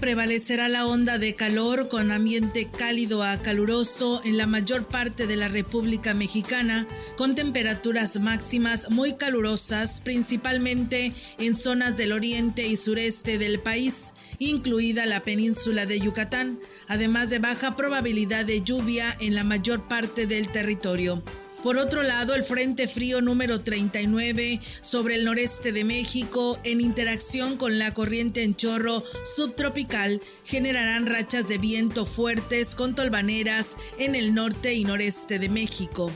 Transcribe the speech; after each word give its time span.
Prevalecerá 0.00 0.68
la 0.68 0.86
onda 0.86 1.18
de 1.18 1.34
calor 1.34 1.88
con 1.88 2.10
ambiente 2.10 2.68
cálido 2.68 3.22
a 3.22 3.36
caluroso 3.36 4.22
en 4.24 4.38
la 4.38 4.46
mayor 4.46 4.86
parte 4.86 5.26
de 5.26 5.36
la 5.36 5.48
República 5.48 6.14
Mexicana, 6.14 6.88
con 7.16 7.34
temperaturas 7.34 8.18
máximas 8.18 8.90
muy 8.90 9.16
calurosas, 9.16 10.00
principalmente 10.00 11.12
en 11.38 11.54
zonas 11.54 11.96
del 11.98 12.12
oriente 12.12 12.66
y 12.66 12.76
sureste 12.76 13.36
del 13.36 13.60
país, 13.60 14.14
incluida 14.38 15.04
la 15.04 15.20
península 15.20 15.84
de 15.84 16.00
Yucatán, 16.00 16.58
además 16.88 17.28
de 17.28 17.38
baja 17.38 17.76
probabilidad 17.76 18.46
de 18.46 18.62
lluvia 18.62 19.14
en 19.20 19.34
la 19.34 19.44
mayor 19.44 19.86
parte 19.86 20.26
del 20.26 20.48
territorio. 20.48 21.22
Por 21.62 21.76
otro 21.76 22.02
lado, 22.02 22.34
el 22.34 22.42
Frente 22.42 22.88
Frío 22.88 23.20
número 23.20 23.60
39 23.60 24.60
sobre 24.80 25.16
el 25.16 25.26
noreste 25.26 25.72
de 25.72 25.84
México, 25.84 26.58
en 26.64 26.80
interacción 26.80 27.58
con 27.58 27.78
la 27.78 27.92
corriente 27.92 28.42
en 28.44 28.56
chorro 28.56 29.04
subtropical, 29.36 30.22
generarán 30.44 31.04
rachas 31.04 31.48
de 31.48 31.58
viento 31.58 32.06
fuertes 32.06 32.74
con 32.74 32.94
tolvaneras 32.94 33.76
en 33.98 34.14
el 34.14 34.34
norte 34.34 34.72
y 34.72 34.84
noreste 34.84 35.38
de 35.38 35.50
México. 35.50 36.10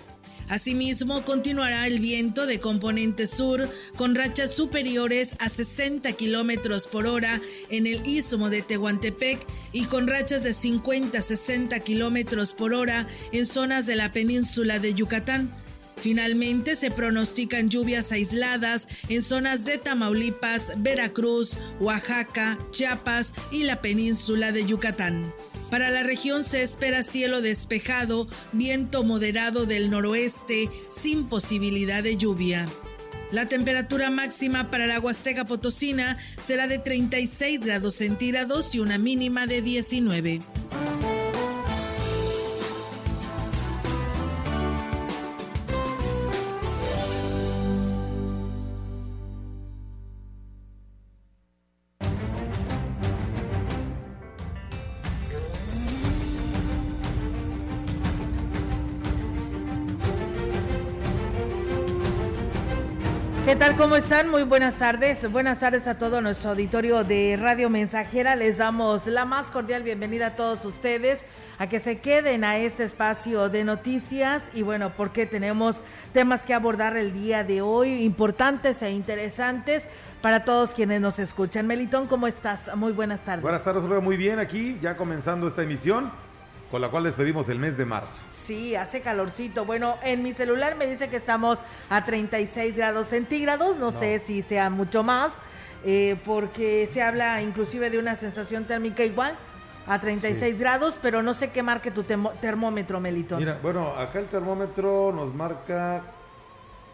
Asimismo, 0.49 1.25
continuará 1.25 1.87
el 1.87 2.01
viento 2.01 2.47
de 2.47 2.61
componente 2.61 3.27
sur 3.27 3.69
con 3.97 4.15
rachas 4.15 4.55
superiores 4.55 5.37
a 5.39 5.49
60 5.49 6.13
kilómetros 6.13 6.87
por 6.87 7.07
hora 7.07 7.41
en 7.71 7.87
el 7.87 8.07
istmo 8.07 8.51
de 8.51 8.63
Tehuantepec 8.63 9.47
y 9.73 9.85
con 9.85 10.07
rachas 10.07 10.43
de 10.43 10.55
50 10.55 11.19
a 11.19 11.23
60 11.23 11.81
kilómetros 11.81 12.53
por 12.53 12.75
hora 12.75 13.09
en 13.33 13.47
zonas 13.47 13.87
de 13.87 13.97
la 13.97 14.13
península 14.13 14.79
de 14.79 14.95
Yucatán. 14.95 15.51
Finalmente 15.97 16.77
se 16.77 16.91
pronostican 16.91 17.71
lluvias 17.71 18.13
aisladas 18.13 18.89
en 19.09 19.23
zonas 19.23 19.65
de 19.65 19.79
Tamaulipas, 19.79 20.83
Veracruz, 20.83 21.57
Oaxaca, 21.81 22.59
Chiapas 22.73 23.33
y 23.51 23.63
la 23.63 23.81
península 23.81 24.53
de 24.53 24.67
Yucatán. 24.67 25.33
Para 25.75 25.91
la 25.91 26.05
región 26.05 26.45
se 26.45 26.63
espera 26.63 27.03
cielo 27.03 27.43
despejado, 27.43 28.29
viento 28.53 29.03
moderado 29.03 29.67
del 29.67 29.91
noroeste, 29.91 30.71
sin 30.89 31.29
posibilidad 31.29 32.01
de 32.01 32.17
lluvia. 32.17 32.69
La 33.33 33.49
temperatura 33.49 34.09
máxima 34.09 34.71
para 34.71 34.87
la 34.87 35.01
Huasteca 35.01 35.45
Potosina 35.45 36.17
será 36.39 36.69
de 36.69 36.79
36 36.79 37.59
grados 37.59 37.97
centígrados 37.97 38.73
y 38.77 38.79
una 38.79 38.99
mínima 38.99 39.49
de 39.49 39.63
19. 39.63 40.39
Muy 64.23 64.45
buenas 64.45 64.77
tardes. 64.77 65.29
Buenas 65.31 65.59
tardes 65.59 65.89
a 65.89 65.99
todo 65.99 66.21
nuestro 66.21 66.51
auditorio 66.51 67.03
de 67.03 67.37
Radio 67.37 67.69
Mensajera. 67.69 68.37
Les 68.37 68.59
damos 68.59 69.09
la 69.09 69.25
más 69.25 69.51
cordial 69.51 69.83
bienvenida 69.83 70.29
a 70.29 70.37
todos 70.37 70.65
ustedes 70.65 71.19
a 71.59 71.69
que 71.69 71.81
se 71.81 71.99
queden 71.99 72.45
a 72.45 72.57
este 72.57 72.85
espacio 72.85 73.49
de 73.49 73.65
noticias 73.65 74.53
y 74.55 74.63
bueno, 74.63 74.93
porque 74.97 75.27
tenemos 75.27 75.81
temas 76.13 76.47
que 76.47 76.55
abordar 76.55 76.97
el 76.97 77.13
día 77.13 77.43
de 77.43 77.61
hoy, 77.61 78.05
importantes 78.05 78.83
e 78.83 78.91
interesantes 78.93 79.89
para 80.23 80.45
todos 80.45 80.75
quienes 80.75 81.01
nos 81.01 81.19
escuchan. 81.19 81.67
Melitón, 81.67 82.07
¿cómo 82.07 82.29
estás? 82.29 82.75
Muy 82.77 82.93
buenas 82.93 83.25
tardes. 83.25 83.43
Buenas 83.43 83.65
tardes, 83.65 83.83
muy 83.83 84.17
bien 84.17 84.39
aquí, 84.39 84.79
ya 84.81 84.97
comenzando 84.97 85.49
esta 85.49 85.65
emisión 85.65 86.13
con 86.75 86.81
la 86.81 86.89
cual 86.89 87.05
despedimos 87.05 87.49
el 87.51 87.61
mes 87.61 87.77
de 87.77 87.85
marzo. 87.85 88.21
Sí, 88.29 88.75
hace 88.75 89.01
calorcito. 89.01 89.65
Bueno, 89.65 89.97
en 90.03 90.25
mi 90.25 90.33
celular 90.33 90.75
me 90.75 90.89
dice 90.89 91.09
que 91.09 91.15
estamos 91.15 91.61
a 91.89 92.05
36 92.05 92.77
grados 92.77 93.07
centígrados, 93.07 93.77
no, 93.77 93.93
sé 93.93 94.19
si 94.19 94.43
sea 94.43 94.71
mucho 94.71 95.05
más, 95.05 95.31
eh, 95.85 96.21
porque 96.25 96.89
se 96.91 97.01
habla 97.01 97.41
inclusive 97.43 97.91
de 97.91 98.01
una 98.01 98.17
sensación 98.17 98.65
térmica 98.65 99.05
igual 99.05 99.37
a 99.87 100.01
36 100.01 100.59
grados, 100.59 100.99
pero 101.01 101.23
no 101.23 101.33
sé 101.33 101.53
qué 101.53 101.63
marque 101.63 101.93
tu 101.93 102.03
termómetro, 102.03 102.99
Melitón. 102.99 103.39
Mira, 103.39 103.61
bueno, 103.63 103.91
acá 103.91 104.19
el 104.19 104.27
termómetro 104.27 105.13
nos 105.13 105.33
marca 105.33 106.03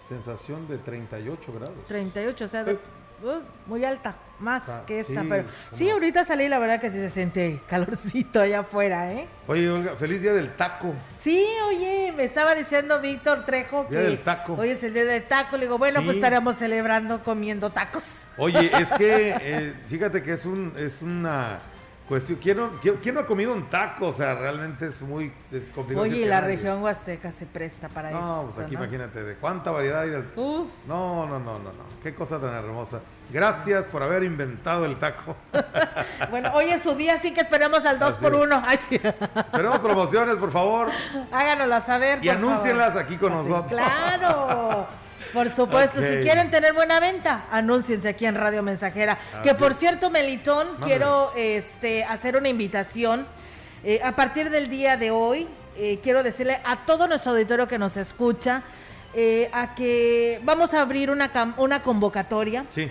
sensación 0.06 0.68
de 0.68 0.76
38 0.76 1.52
grados. 1.54 1.86
38, 1.88 2.44
o 2.44 2.48
sea, 2.48 2.64
de, 2.64 2.78
Uh, 3.22 3.41
muy 3.66 3.84
alta, 3.84 4.16
más 4.38 4.62
ah, 4.69 4.82
que 4.86 5.00
esta, 5.00 5.22
pero 5.28 5.44
sí, 5.70 5.91
ahorita 5.91 6.25
salí, 6.25 6.48
la 6.48 6.58
verdad 6.58 6.81
que 6.81 6.91
sí 6.91 6.97
se 6.97 7.10
siente 7.10 7.60
calorcito 7.69 8.41
allá 8.41 8.60
afuera, 8.60 9.12
¿eh? 9.12 9.28
Oye, 9.47 9.69
Olga, 9.69 9.94
feliz 9.97 10.22
día 10.22 10.32
del 10.32 10.56
taco. 10.56 10.94
Sí, 11.19 11.44
oye, 11.69 12.14
me 12.16 12.25
estaba 12.25 12.54
diciendo 12.54 12.98
Víctor 13.00 13.44
Trejo 13.44 13.86
que 13.88 13.97
del 13.97 14.20
taco. 14.20 14.54
hoy 14.54 14.70
es 14.70 14.82
el 14.84 14.94
día 14.94 15.04
del 15.04 15.25
taco, 15.25 15.59
le 15.59 15.64
digo, 15.64 15.76
bueno, 15.76 16.03
pues 16.03 16.16
estaremos 16.16 16.56
celebrando 16.56 17.22
comiendo 17.22 17.69
tacos. 17.69 18.22
Oye, 18.38 18.70
es 18.80 18.91
que, 18.92 19.34
eh, 19.41 19.75
fíjate 19.88 20.22
que 20.22 20.32
es 20.32 20.47
un, 20.47 20.72
es 20.78 21.03
una 21.03 21.60
cuestión. 22.10 22.38
¿quién 22.43 22.56
no, 22.56 22.71
quién, 22.81 23.15
no 23.15 23.21
ha 23.21 23.26
comido 23.26 23.54
un 23.54 23.71
taco? 23.71 24.09
O 24.09 24.12
sea, 24.12 24.34
realmente 24.34 24.88
es 24.88 25.00
muy 25.00 25.32
complicado. 25.75 26.03
Oye, 26.03 26.26
la 26.26 26.41
región 26.41 26.82
huasteca 26.82 27.31
se 27.31 27.47
presta 27.47 27.88
para 27.88 28.10
eso. 28.10 28.21
No, 28.21 28.43
pues 28.44 28.59
aquí 28.59 28.75
imagínate, 28.75 29.22
de 29.22 29.37
cuánta 29.37 29.71
variedad 29.71 30.03
hay 30.03 30.10
del... 30.10 30.26
Uf. 30.34 30.69
No, 30.87 31.26
no, 31.26 31.38
no, 31.38 31.59
no, 31.59 31.72
no. 31.72 32.00
Qué 32.03 32.12
cosa 32.12 32.41
tan 32.41 32.53
hermosa. 32.53 33.00
Gracias 33.31 33.87
por 33.87 34.03
haber 34.03 34.25
inventado 34.25 34.84
el 34.84 34.98
taco. 34.98 35.37
bueno, 36.31 36.50
hoy 36.54 36.71
es 36.71 36.82
su 36.82 36.94
día, 36.97 37.15
así 37.15 37.32
que 37.32 37.43
esperemos 37.43 37.87
al 37.87 37.98
2 37.98 38.15
por 38.15 38.34
1 38.34 38.62
Tenemos 39.53 39.78
promociones, 39.78 40.37
por 40.37 40.50
favor. 40.50 40.88
Háganoslas 41.31 41.87
saber. 41.87 42.25
Y 42.25 42.28
anúncienlas 42.28 42.97
aquí 42.97 43.16
con 43.16 43.32
nosotros. 43.32 43.71
Claro. 43.71 44.88
Por 45.32 45.50
supuesto, 45.50 46.00
si 46.00 46.22
quieren 46.22 46.50
tener 46.50 46.72
buena 46.72 47.00
venta, 47.00 47.46
anúnciense 47.50 48.08
aquí 48.08 48.26
en 48.26 48.34
Radio 48.34 48.62
Mensajera. 48.62 49.18
que 49.42 49.54
por 49.54 49.74
cierto, 49.74 50.10
Melitón, 50.10 50.68
quiero 50.84 51.32
este, 51.36 52.04
hacer 52.04 52.36
una 52.36 52.48
invitación. 52.48 53.26
Eh, 53.84 54.00
a 54.04 54.14
partir 54.14 54.50
del 54.50 54.68
día 54.68 54.96
de 54.96 55.10
hoy, 55.10 55.46
eh, 55.76 56.00
quiero 56.02 56.22
decirle 56.22 56.60
a 56.64 56.84
todo 56.84 57.06
nuestro 57.06 57.32
auditorio 57.32 57.68
que 57.68 57.78
nos 57.78 57.96
escucha, 57.96 58.62
eh, 59.14 59.48
a 59.52 59.74
que 59.74 60.41
vamos 60.42 60.74
a 60.74 60.82
abrir 60.82 61.10
una, 61.10 61.54
una 61.56 61.82
convocatoria. 61.82 62.66
Sí. 62.71 62.88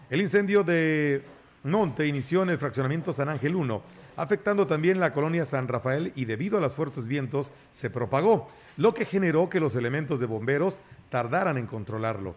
El 0.10 0.22
incendio 0.22 0.64
de 0.64 1.24
Monte 1.64 2.06
inició 2.06 2.44
en 2.44 2.50
el 2.50 2.58
fraccionamiento 2.58 3.14
San 3.14 3.30
Ángel 3.30 3.56
1 3.56 4.03
afectando 4.16 4.68
también 4.68 5.00
la 5.00 5.14
colonia 5.14 5.46
San 5.46 5.68
Rafael 5.68 6.12
y 6.16 6.26
debido 6.26 6.58
a 6.58 6.62
los 6.62 6.76
fuertes 6.76 7.08
vientos 7.08 7.52
se 7.72 7.90
propagó, 7.90 8.50
lo 8.78 8.94
que 8.94 9.06
generó 9.06 9.50
que 9.50 9.60
los 9.60 9.76
elementos 9.76 10.20
de 10.20 10.26
bomberos 10.26 10.82
tardaran 11.10 11.58
en 11.58 11.68
controlarlo. 11.68 12.36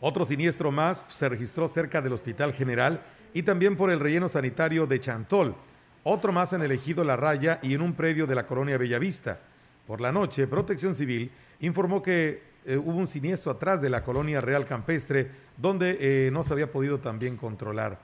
Otro 0.00 0.24
siniestro 0.24 0.72
más 0.72 1.04
se 1.08 1.28
registró 1.28 1.68
cerca 1.68 2.02
del 2.02 2.12
Hospital 2.12 2.52
General 2.52 3.02
y 3.34 3.44
también 3.44 3.76
por 3.76 3.90
el 3.90 4.00
relleno 4.00 4.28
sanitario 4.28 4.86
de 4.86 5.00
Chantol, 5.00 5.54
otro 6.02 6.32
más 6.32 6.52
en 6.52 6.62
el 6.62 6.72
ejido 6.72 7.04
La 7.04 7.16
Raya 7.16 7.60
y 7.62 7.74
en 7.74 7.82
un 7.82 7.94
predio 7.94 8.26
de 8.26 8.34
la 8.34 8.46
colonia 8.46 8.78
Bellavista. 8.78 9.38
Por 9.86 10.00
la 10.00 10.10
noche, 10.10 10.46
Protección 10.46 10.94
Civil 10.94 11.30
informó 11.60 12.02
que 12.02 12.42
eh, 12.64 12.76
hubo 12.76 12.96
un 12.96 13.06
siniestro 13.06 13.52
atrás 13.52 13.80
de 13.80 13.90
la 13.90 14.04
colonia 14.04 14.40
Real 14.40 14.66
Campestre, 14.66 15.30
donde 15.56 15.98
eh, 16.00 16.30
no 16.32 16.44
se 16.44 16.52
había 16.52 16.70
podido 16.70 16.98
también 16.98 17.36
controlar. 17.36 17.98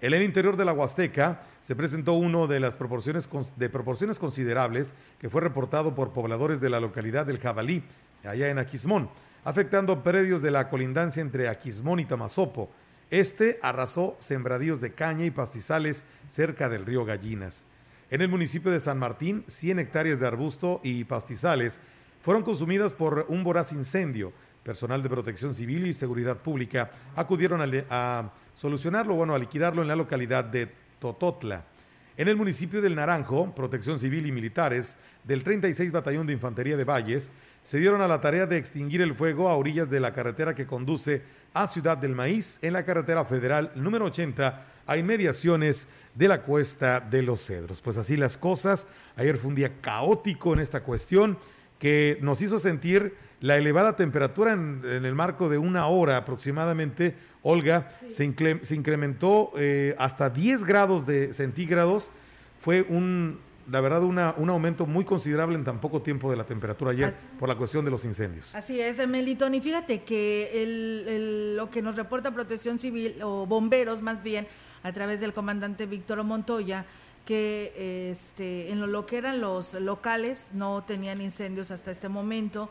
En 0.00 0.14
el 0.14 0.22
interior 0.22 0.56
de 0.56 0.64
la 0.64 0.72
Huasteca 0.72 1.40
se 1.60 1.74
presentó 1.74 2.12
uno 2.12 2.46
de 2.46 2.60
las 2.60 2.76
proporciones 2.76 3.28
de 3.56 3.68
proporciones 3.68 4.20
considerables 4.20 4.94
que 5.18 5.28
fue 5.28 5.40
reportado 5.40 5.96
por 5.96 6.12
pobladores 6.12 6.60
de 6.60 6.70
la 6.70 6.78
localidad 6.78 7.26
del 7.26 7.40
Jabalí, 7.40 7.82
allá 8.22 8.48
en 8.48 8.58
Aquismón, 8.58 9.10
afectando 9.42 10.04
predios 10.04 10.40
de 10.40 10.52
la 10.52 10.68
colindancia 10.68 11.20
entre 11.20 11.48
Aquismón 11.48 11.98
y 11.98 12.04
Tamazopo. 12.04 12.70
Este 13.10 13.58
arrasó 13.60 14.16
sembradíos 14.20 14.80
de 14.80 14.92
caña 14.92 15.24
y 15.24 15.32
pastizales 15.32 16.04
cerca 16.28 16.68
del 16.68 16.86
río 16.86 17.04
Gallinas. 17.04 17.66
En 18.10 18.22
el 18.22 18.28
municipio 18.28 18.70
de 18.70 18.78
San 18.78 19.00
Martín, 19.00 19.42
100 19.48 19.80
hectáreas 19.80 20.20
de 20.20 20.28
arbusto 20.28 20.80
y 20.84 21.04
pastizales 21.04 21.80
fueron 22.22 22.44
consumidas 22.44 22.92
por 22.92 23.26
un 23.28 23.42
voraz 23.42 23.72
incendio. 23.72 24.32
Personal 24.62 25.02
de 25.02 25.08
protección 25.08 25.54
civil 25.54 25.86
y 25.86 25.94
seguridad 25.94 26.38
pública 26.38 26.90
acudieron 27.16 27.62
a 27.88 28.32
solucionarlo, 28.58 29.14
bueno, 29.14 29.36
a 29.36 29.38
liquidarlo 29.38 29.82
en 29.82 29.88
la 29.88 29.94
localidad 29.94 30.44
de 30.44 30.68
Tototla. 30.98 31.64
En 32.16 32.26
el 32.26 32.34
municipio 32.34 32.82
del 32.82 32.96
Naranjo, 32.96 33.54
Protección 33.54 34.00
Civil 34.00 34.26
y 34.26 34.32
militares 34.32 34.98
del 35.22 35.44
36 35.44 35.92
Batallón 35.92 36.26
de 36.26 36.32
Infantería 36.32 36.76
de 36.76 36.82
Valles 36.82 37.30
se 37.62 37.78
dieron 37.78 38.00
a 38.00 38.08
la 38.08 38.20
tarea 38.20 38.46
de 38.46 38.56
extinguir 38.56 39.00
el 39.00 39.14
fuego 39.14 39.48
a 39.48 39.56
orillas 39.56 39.88
de 39.88 40.00
la 40.00 40.12
carretera 40.12 40.56
que 40.56 40.66
conduce 40.66 41.22
a 41.54 41.68
Ciudad 41.68 41.96
del 41.98 42.16
Maíz 42.16 42.58
en 42.60 42.72
la 42.72 42.84
carretera 42.84 43.24
federal 43.24 43.70
número 43.76 44.06
80 44.06 44.64
a 44.86 44.96
inmediaciones 44.96 45.86
de 46.16 46.26
la 46.26 46.42
cuesta 46.42 46.98
de 46.98 47.22
los 47.22 47.46
Cedros. 47.46 47.80
Pues 47.80 47.96
así 47.96 48.16
las 48.16 48.36
cosas. 48.36 48.88
Ayer 49.14 49.36
fue 49.36 49.50
un 49.50 49.54
día 49.54 49.80
caótico 49.80 50.52
en 50.52 50.58
esta 50.58 50.82
cuestión 50.82 51.38
que 51.78 52.18
nos 52.22 52.42
hizo 52.42 52.58
sentir 52.58 53.14
la 53.40 53.56
elevada 53.56 53.94
temperatura 53.94 54.52
en, 54.52 54.84
el 54.84 55.14
marco 55.14 55.48
de 55.48 55.58
una 55.58 55.86
hora 55.86 56.16
aproximadamente, 56.16 57.14
Olga, 57.42 57.90
se, 58.10 58.24
incrementó 58.24 59.52
eh, 59.56 59.94
hasta 59.98 60.30
10 60.30 60.64
grados 60.64 61.06
de 61.06 61.32
centígrados. 61.34 62.10
Fue 62.58 62.82
un, 62.82 63.38
la 63.70 63.80
verdad, 63.80 64.02
una, 64.02 64.34
un 64.36 64.50
aumento 64.50 64.86
muy 64.86 65.04
considerable 65.04 65.56
en 65.56 65.64
tan 65.64 65.80
poco 65.80 66.02
tiempo 66.02 66.30
de 66.30 66.36
la 66.36 66.44
temperatura 66.44 66.90
ayer 66.90 67.14
por 67.38 67.48
la 67.48 67.56
cuestión 67.56 67.84
de 67.84 67.90
los 67.90 68.04
incendios. 68.04 68.54
Así 68.54 68.80
es, 68.80 69.06
Melitón. 69.06 69.54
Y 69.54 69.60
fíjate 69.60 70.02
que 70.02 71.54
lo 71.56 71.70
que 71.70 71.82
nos 71.82 71.96
reporta 71.96 72.32
Protección 72.32 72.78
Civil, 72.78 73.22
o 73.22 73.46
bomberos 73.46 74.02
más 74.02 74.22
bien, 74.22 74.46
a 74.82 74.92
través 74.92 75.20
del 75.20 75.32
comandante 75.32 75.86
Víctor 75.86 76.22
Montoya, 76.24 76.86
que 77.28 78.08
este, 78.10 78.72
en 78.72 78.90
lo 78.90 79.04
que 79.04 79.18
eran 79.18 79.42
los 79.42 79.74
locales 79.74 80.46
no 80.54 80.82
tenían 80.84 81.20
incendios 81.20 81.70
hasta 81.70 81.90
este 81.90 82.08
momento. 82.08 82.70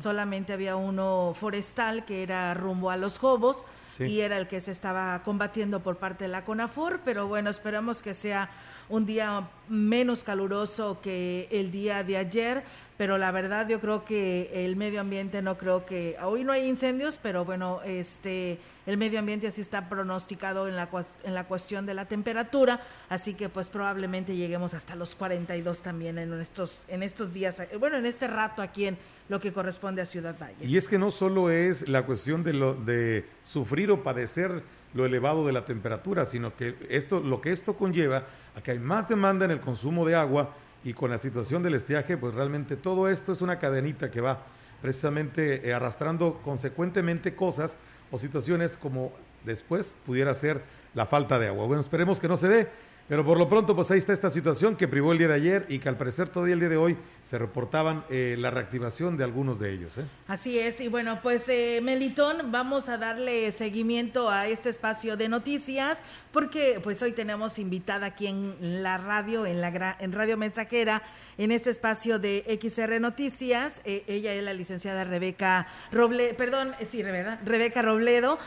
Solamente 0.00 0.54
había 0.54 0.76
uno 0.76 1.36
forestal 1.38 2.06
que 2.06 2.22
era 2.22 2.54
rumbo 2.54 2.90
a 2.90 2.96
los 2.96 3.18
Jobos 3.18 3.66
y 3.98 4.20
era 4.20 4.38
el 4.38 4.48
que 4.48 4.62
se 4.62 4.70
estaba 4.70 5.22
combatiendo 5.24 5.80
por 5.80 5.98
parte 5.98 6.24
de 6.24 6.28
la 6.28 6.42
CONAFOR, 6.42 7.02
pero 7.04 7.26
bueno, 7.26 7.50
esperamos 7.50 8.00
que 8.00 8.14
sea 8.14 8.48
un 8.88 9.06
día 9.06 9.48
menos 9.68 10.24
caluroso 10.24 11.00
que 11.02 11.48
el 11.50 11.70
día 11.70 12.02
de 12.04 12.16
ayer 12.16 12.64
pero 12.98 13.16
la 13.16 13.30
verdad 13.30 13.68
yo 13.68 13.80
creo 13.80 14.04
que 14.04 14.50
el 14.52 14.74
medio 14.74 15.00
ambiente 15.00 15.40
no 15.40 15.56
creo 15.56 15.86
que 15.86 16.16
hoy 16.20 16.42
no 16.42 16.52
hay 16.52 16.68
incendios, 16.68 17.20
pero 17.22 17.44
bueno, 17.44 17.80
este 17.84 18.58
el 18.86 18.96
medio 18.96 19.20
ambiente 19.20 19.46
así 19.46 19.60
está 19.60 19.88
pronosticado 19.88 20.66
en 20.66 20.74
la 20.74 20.88
en 21.22 21.34
la 21.34 21.44
cuestión 21.44 21.86
de 21.86 21.94
la 21.94 22.06
temperatura, 22.06 22.82
así 23.08 23.34
que 23.34 23.48
pues 23.48 23.68
probablemente 23.68 24.34
lleguemos 24.34 24.74
hasta 24.74 24.96
los 24.96 25.14
42 25.14 25.80
también 25.80 26.18
en 26.18 26.32
estos 26.40 26.82
en 26.88 27.04
estos 27.04 27.32
días, 27.32 27.60
eh, 27.60 27.76
bueno, 27.78 27.96
en 27.96 28.04
este 28.04 28.26
rato 28.26 28.62
aquí 28.62 28.86
en 28.86 28.98
lo 29.28 29.38
que 29.38 29.52
corresponde 29.52 30.02
a 30.02 30.06
Ciudad 30.06 30.36
Valles. 30.36 30.68
Y 30.68 30.76
es 30.76 30.88
que 30.88 30.98
no 30.98 31.12
solo 31.12 31.50
es 31.50 31.88
la 31.88 32.04
cuestión 32.04 32.42
de 32.42 32.52
lo 32.52 32.74
de 32.74 33.26
sufrir 33.44 33.92
o 33.92 34.02
padecer 34.02 34.64
lo 34.94 35.04
elevado 35.06 35.46
de 35.46 35.52
la 35.52 35.64
temperatura, 35.64 36.26
sino 36.26 36.56
que 36.56 36.74
esto 36.88 37.20
lo 37.20 37.40
que 37.40 37.52
esto 37.52 37.74
conlleva 37.74 38.24
a 38.56 38.60
que 38.62 38.72
hay 38.72 38.78
más 38.78 39.08
demanda 39.08 39.44
en 39.44 39.50
el 39.50 39.60
consumo 39.60 40.06
de 40.06 40.14
agua 40.14 40.54
y 40.84 40.94
con 40.94 41.10
la 41.10 41.18
situación 41.18 41.62
del 41.62 41.74
estiaje, 41.74 42.16
pues 42.16 42.34
realmente 42.34 42.76
todo 42.76 43.08
esto 43.08 43.32
es 43.32 43.42
una 43.42 43.58
cadenita 43.58 44.10
que 44.10 44.20
va 44.20 44.38
precisamente 44.80 45.68
eh, 45.68 45.74
arrastrando 45.74 46.40
consecuentemente 46.44 47.34
cosas 47.34 47.76
o 48.10 48.18
situaciones 48.18 48.76
como 48.76 49.12
después 49.44 49.94
pudiera 50.06 50.34
ser 50.34 50.62
la 50.94 51.06
falta 51.06 51.38
de 51.38 51.48
agua. 51.48 51.66
Bueno, 51.66 51.82
esperemos 51.82 52.20
que 52.20 52.28
no 52.28 52.36
se 52.36 52.48
dé, 52.48 52.68
pero 53.08 53.24
por 53.24 53.38
lo 53.38 53.48
pronto, 53.48 53.74
pues 53.74 53.90
ahí 53.90 53.98
está 53.98 54.12
esta 54.12 54.28
situación 54.28 54.76
que 54.76 54.86
privó 54.86 55.12
el 55.12 55.18
día 55.18 55.28
de 55.28 55.34
ayer 55.34 55.66
y 55.70 55.78
que 55.78 55.88
al 55.88 55.96
parecer 55.96 56.28
todavía 56.28 56.52
el 56.52 56.60
día 56.60 56.68
de 56.68 56.76
hoy 56.76 56.98
se 57.24 57.38
reportaban 57.38 58.04
eh, 58.10 58.36
la 58.38 58.50
reactivación 58.50 59.16
de 59.16 59.24
algunos 59.24 59.58
de 59.58 59.72
ellos. 59.72 59.96
¿eh? 59.96 60.04
Así 60.26 60.58
es, 60.58 60.78
y 60.82 60.88
bueno, 60.88 61.20
pues 61.22 61.48
eh, 61.48 61.80
Melitón, 61.82 62.52
vamos 62.52 62.90
a 62.90 62.98
darle 62.98 63.50
seguimiento 63.52 64.28
a 64.28 64.46
este 64.46 64.68
espacio 64.68 65.16
de 65.16 65.30
noticias 65.30 65.98
porque 66.32 66.80
pues 66.82 67.02
hoy 67.02 67.12
tenemos 67.12 67.58
invitada 67.58 68.08
aquí 68.08 68.26
en 68.26 68.82
la 68.82 68.98
radio, 68.98 69.46
en, 69.46 69.62
la, 69.62 69.96
en 69.98 70.12
Radio 70.12 70.36
Mensajera, 70.36 71.02
en 71.38 71.50
este 71.50 71.70
espacio 71.70 72.18
de 72.18 72.58
XR 72.62 73.00
Noticias. 73.00 73.80
ella 73.84 74.34
es 74.34 74.42
la 74.42 74.52
licenciada 74.52 75.04
Rebeca 75.04 75.66
Robledo, 75.92 76.36
perdón, 76.36 76.72
sí, 76.86 77.02
Rebeca 77.02 77.80
Robledo, 77.80 78.38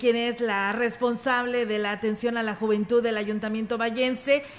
quien 0.00 0.16
es 0.16 0.40
la 0.40 0.72
responsable 0.72 1.66
de 1.66 1.78
la 1.78 1.92
atención 1.92 2.38
a 2.38 2.42
la 2.42 2.54
juventud 2.54 3.02
del 3.02 3.18
Ayuntamiento 3.18 3.76
Valle 3.76 4.05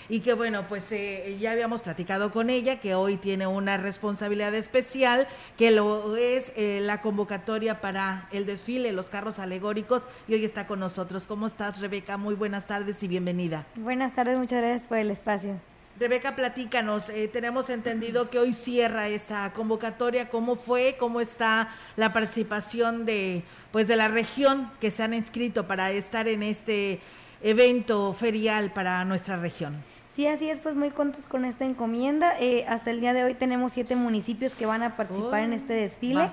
y 0.10 0.20
que 0.20 0.34
bueno, 0.34 0.68
pues 0.68 0.92
eh, 0.92 1.38
ya 1.40 1.52
habíamos 1.52 1.82
platicado 1.82 2.32
con 2.32 2.50
ella 2.50 2.80
que 2.80 2.96
hoy 2.96 3.18
tiene 3.18 3.48
una 3.48 3.78
responsabilidad 3.78 4.54
especial 4.54 5.28
que 5.58 5.72
lo 5.72 6.18
es 6.18 6.52
eh, 6.56 6.80
la 6.82 7.02
convocatoria 7.02 7.80
para 7.80 8.28
el 8.32 8.46
desfile, 8.46 8.92
los 8.92 9.10
carros 9.10 9.40
alegóricos 9.40 10.04
y 10.28 10.34
hoy 10.34 10.44
está 10.44 10.68
con 10.68 10.80
nosotros. 10.80 11.28
¿Cómo 11.28 11.48
estás 11.48 11.80
Rebeca? 11.80 12.18
Muy 12.18 12.36
buenas 12.36 12.68
tardes 12.68 13.02
y 13.04 13.08
bienvenida. 13.08 13.66
Buenas 13.76 14.14
tardes, 14.14 14.38
muchas 14.38 14.62
gracias 14.62 14.84
por 14.86 14.98
el 14.98 15.12
espacio. 15.12 15.60
Rebeca, 16.00 16.36
platícanos, 16.36 17.10
eh, 17.10 17.28
tenemos 17.28 17.70
entendido 17.70 18.30
que 18.30 18.38
hoy 18.38 18.54
cierra 18.54 19.08
esta 19.08 19.52
convocatoria, 19.54 20.30
¿cómo 20.30 20.56
fue? 20.56 20.96
¿Cómo 21.00 21.22
está 21.22 21.70
la 21.96 22.14
participación 22.14 23.06
de 23.06 23.44
pues 23.72 23.88
de 23.88 23.96
la 23.96 24.08
región 24.08 24.70
que 24.80 24.92
se 24.92 25.02
han 25.02 25.16
inscrito 25.16 25.68
para 25.68 25.90
estar 25.92 26.28
en 26.28 26.44
este 26.44 27.00
evento 27.42 28.14
ferial 28.14 28.72
para 28.72 29.04
nuestra 29.06 29.38
región. 29.38 29.76
Sí, 30.14 30.26
así 30.26 30.50
es, 30.50 30.60
pues 30.60 30.76
muy 30.76 30.90
contentos 30.90 31.30
con 31.30 31.46
esta 31.46 31.64
encomienda. 31.64 32.34
Eh, 32.40 32.66
hasta 32.68 32.90
el 32.90 33.02
día 33.02 33.14
de 33.14 33.24
hoy 33.24 33.36
tenemos 33.36 33.74
siete 33.74 33.96
municipios 33.96 34.54
que 34.54 34.66
van 34.66 34.82
a 34.82 34.98
participar 34.98 35.44
en 35.44 35.54
este 35.54 35.74
desfile. 35.74 36.30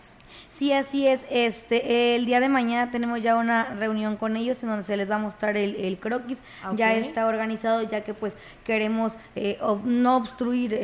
Sí, 0.59 0.73
así 0.73 1.06
es. 1.06 1.21
Este, 1.30 2.14
el 2.14 2.26
día 2.26 2.38
de 2.40 2.49
mañana 2.49 2.90
tenemos 2.90 3.23
ya 3.23 3.37
una 3.37 3.71
reunión 3.75 4.16
con 4.16 4.37
ellos 4.37 4.62
en 4.62 4.68
donde 4.68 4.87
se 4.87 4.97
les 4.97 5.11
va 5.11 5.16
a 5.16 5.18
mostrar 5.18 5.56
el, 5.56 5.99
croquis. 5.99 6.38
Ya 6.76 6.94
está 6.94 7.26
organizado, 7.26 7.82
ya 7.82 8.04
que 8.04 8.14
pues 8.14 8.37
queremos 8.64 9.14
eh, 9.35 9.59
no 9.85 10.16
obstruir 10.16 10.78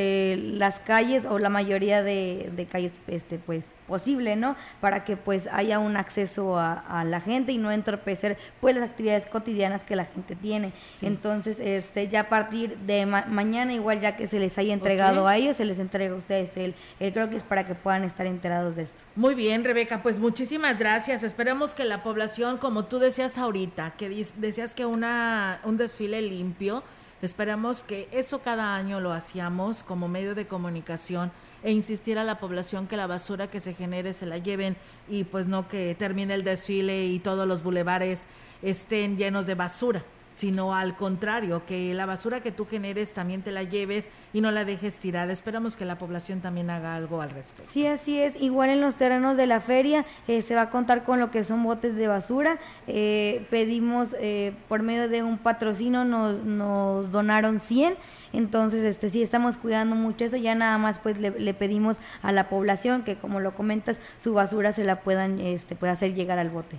las 0.58 0.80
calles 0.80 1.24
o 1.26 1.38
la 1.38 1.50
mayoría 1.50 2.02
de, 2.02 2.50
de 2.56 2.66
calles, 2.66 2.92
este, 3.06 3.38
pues 3.38 3.66
posible, 3.88 4.36
¿no? 4.36 4.54
Para 4.80 5.02
que 5.04 5.16
pues 5.16 5.48
haya 5.50 5.78
un 5.80 5.96
acceso 5.96 6.58
a, 6.58 7.04
la 7.04 7.20
gente 7.20 7.52
y 7.52 7.58
no 7.58 7.72
entorpecer 7.72 8.36
pues 8.60 8.76
las 8.76 8.88
actividades 8.88 9.26
cotidianas 9.26 9.82
que 9.82 9.96
la 9.96 10.04
gente 10.04 10.36
tiene. 10.36 10.72
Entonces, 11.00 11.58
este 11.58 12.08
ya 12.08 12.20
a 12.20 12.28
partir 12.28 12.76
de 12.78 13.06
mañana, 13.06 13.72
igual 13.72 14.00
ya 14.00 14.16
que 14.16 14.28
se 14.28 14.38
les 14.38 14.58
haya 14.58 14.74
entregado 14.74 15.26
a 15.26 15.36
ellos, 15.36 15.56
se 15.56 15.64
les 15.64 15.78
entrega 15.78 16.14
a 16.14 16.18
ustedes 16.18 16.56
el, 16.56 16.74
el 17.00 17.12
croquis 17.12 17.42
para 17.42 17.66
que 17.66 17.74
puedan 17.74 18.04
estar 18.04 18.26
enterados 18.26 18.76
de 18.76 18.82
esto. 18.82 19.02
Muy 19.16 19.34
bien, 19.34 19.64
Rebeca, 19.64 20.02
pues 20.02 20.18
muchísimas 20.18 20.78
gracias. 20.78 21.22
Esperemos 21.22 21.74
que 21.74 21.84
la 21.84 22.02
población, 22.02 22.58
como 22.58 22.84
tú 22.84 22.98
decías 22.98 23.38
ahorita, 23.38 23.92
que 23.96 24.26
decías 24.36 24.74
que 24.74 24.84
una, 24.84 25.60
un 25.64 25.78
desfile 25.78 26.20
limpio, 26.20 26.82
esperamos 27.22 27.82
que 27.82 28.08
eso 28.12 28.40
cada 28.40 28.74
año 28.74 29.00
lo 29.00 29.12
hacíamos 29.12 29.82
como 29.82 30.08
medio 30.08 30.34
de 30.34 30.46
comunicación 30.46 31.32
e 31.62 31.72
insistir 31.72 32.18
a 32.18 32.24
la 32.24 32.38
población 32.38 32.86
que 32.86 32.96
la 32.96 33.06
basura 33.06 33.48
que 33.48 33.60
se 33.60 33.74
genere 33.74 34.12
se 34.12 34.26
la 34.26 34.38
lleven 34.38 34.76
y 35.08 35.24
pues 35.24 35.46
no 35.46 35.68
que 35.68 35.94
termine 35.94 36.34
el 36.34 36.44
desfile 36.44 37.06
y 37.06 37.18
todos 37.18 37.46
los 37.46 37.62
bulevares 37.62 38.26
estén 38.62 39.16
llenos 39.16 39.46
de 39.46 39.54
basura 39.54 40.04
sino 40.38 40.72
al 40.72 40.94
contrario, 40.94 41.66
que 41.66 41.92
la 41.94 42.06
basura 42.06 42.40
que 42.40 42.52
tú 42.52 42.64
generes 42.64 43.12
también 43.12 43.42
te 43.42 43.50
la 43.50 43.64
lleves 43.64 44.08
y 44.32 44.40
no 44.40 44.52
la 44.52 44.64
dejes 44.64 44.96
tirada. 44.98 45.32
Esperamos 45.32 45.74
que 45.74 45.84
la 45.84 45.98
población 45.98 46.40
también 46.40 46.70
haga 46.70 46.94
algo 46.94 47.20
al 47.20 47.30
respecto. 47.30 47.68
Sí, 47.72 47.88
así 47.88 48.20
es. 48.20 48.40
Igual 48.40 48.70
en 48.70 48.80
los 48.80 48.94
terrenos 48.94 49.36
de 49.36 49.48
la 49.48 49.60
feria 49.60 50.06
eh, 50.28 50.42
se 50.42 50.54
va 50.54 50.62
a 50.62 50.70
contar 50.70 51.02
con 51.02 51.18
lo 51.18 51.32
que 51.32 51.42
son 51.42 51.64
botes 51.64 51.96
de 51.96 52.06
basura. 52.06 52.60
Eh, 52.86 53.46
pedimos 53.50 54.14
eh, 54.20 54.52
por 54.68 54.82
medio 54.82 55.08
de 55.08 55.24
un 55.24 55.38
patrocinio, 55.38 56.04
nos, 56.04 56.44
nos 56.44 57.10
donaron 57.10 57.58
100 57.58 57.96
entonces, 58.32 58.84
este 58.84 59.10
sí 59.10 59.22
estamos 59.22 59.56
cuidando 59.56 59.96
mucho 59.96 60.24
eso, 60.24 60.36
ya 60.36 60.54
nada 60.54 60.78
más 60.78 60.98
pues 60.98 61.18
le, 61.18 61.54
pedimos 61.54 61.98
a 62.22 62.32
la 62.32 62.48
población 62.48 63.02
que 63.02 63.16
como 63.16 63.40
lo 63.40 63.54
comentas, 63.54 63.96
su 64.16 64.34
basura 64.34 64.72
se 64.72 64.84
la 64.84 65.00
puedan 65.00 65.40
este 65.40 65.76
pueda 65.76 65.92
hacer 65.92 66.14
llegar 66.14 66.38
al 66.38 66.50
bote. 66.50 66.78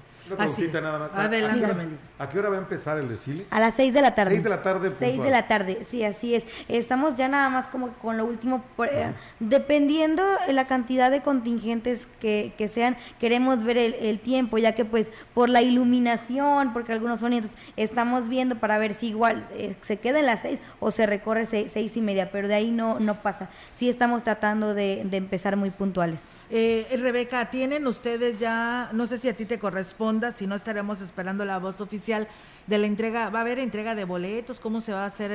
nada 0.82 1.00
más. 1.00 1.12
Adelante, 1.14 1.98
¿A 2.20 2.30
qué 2.30 2.40
hora 2.40 2.50
va 2.50 2.58
a 2.58 2.60
empezar 2.60 2.98
el 2.98 3.08
desfile? 3.08 3.46
A 3.50 3.60
las 3.60 3.76
seis 3.76 3.94
de 3.94 4.02
la 4.02 4.14
tarde. 4.14 4.32
Seis 4.32 4.44
de 4.44 4.50
la 4.50 4.62
tarde. 4.62 4.92
Seis 5.00 5.22
de 5.22 5.30
la 5.30 5.48
tarde, 5.48 5.86
sí, 5.88 6.04
así 6.04 6.36
es. 6.36 6.46
Estamos 6.68 7.16
ya 7.16 7.28
nada 7.28 7.50
más 7.50 7.68
como 7.68 7.94
con 7.94 8.18
lo 8.18 8.26
último, 8.26 8.64
eh, 8.92 9.14
dependiendo 9.40 10.24
la 10.50 10.68
cantidad 10.68 11.12
de 11.12 11.22
contingentes 11.22 12.08
que, 12.20 12.54
que 12.58 12.68
sean, 12.68 12.98
queremos 13.20 13.64
ver 13.64 13.78
el, 13.78 14.20
tiempo, 14.20 14.58
ya 14.58 14.76
que 14.76 14.86
pues 14.86 15.12
por 15.34 15.50
la 15.50 15.62
iluminación, 15.62 16.74
porque 16.74 16.92
algunos 16.92 17.22
sonidos 17.22 17.52
estamos 17.78 18.28
viendo 18.28 18.56
para 18.56 18.78
ver 18.78 18.94
si 18.94 19.08
igual 19.08 19.48
eh, 19.52 19.76
se 19.82 19.98
queda 19.98 20.20
en 20.20 20.26
las 20.26 20.42
seis 20.42 20.60
o 20.80 20.92
se 20.92 21.06
recorre 21.06 21.39
seis, 21.46 21.96
y 21.96 22.02
media, 22.02 22.32
pero 22.32 22.48
de 22.48 22.56
ahí 22.56 22.72
no, 22.72 23.00
no 23.00 23.22
pasa. 23.22 23.50
Sí 23.74 23.90
estamos 23.90 24.24
tratando 24.24 24.74
de, 24.74 25.02
empezar 25.12 25.56
muy 25.56 25.70
puntuales. 25.70 26.20
Eh, 26.52 26.88
Rebeca, 27.00 27.50
¿tienen 27.52 27.86
ustedes 27.86 28.40
ya, 28.40 28.90
no 28.94 29.06
sé 29.06 29.20
si 29.20 29.30
a 29.30 29.36
ti 29.36 29.46
te 29.46 29.60
corresponda, 29.60 30.32
si 30.32 30.48
no 30.48 30.56
estaremos 30.56 31.00
esperando 31.00 31.46
la 31.46 31.60
voz 31.60 31.80
oficial 31.80 32.28
de 32.70 32.78
la 32.78 32.88
entrega, 32.88 33.30
va 33.30 33.40
a 33.40 33.42
haber 33.42 33.60
entrega 33.60 33.96
de 33.96 34.06
boletos, 34.06 34.60
cómo 34.60 34.80
se 34.80 34.94
va 34.94 35.04
a 35.04 35.08
hacer 35.08 35.32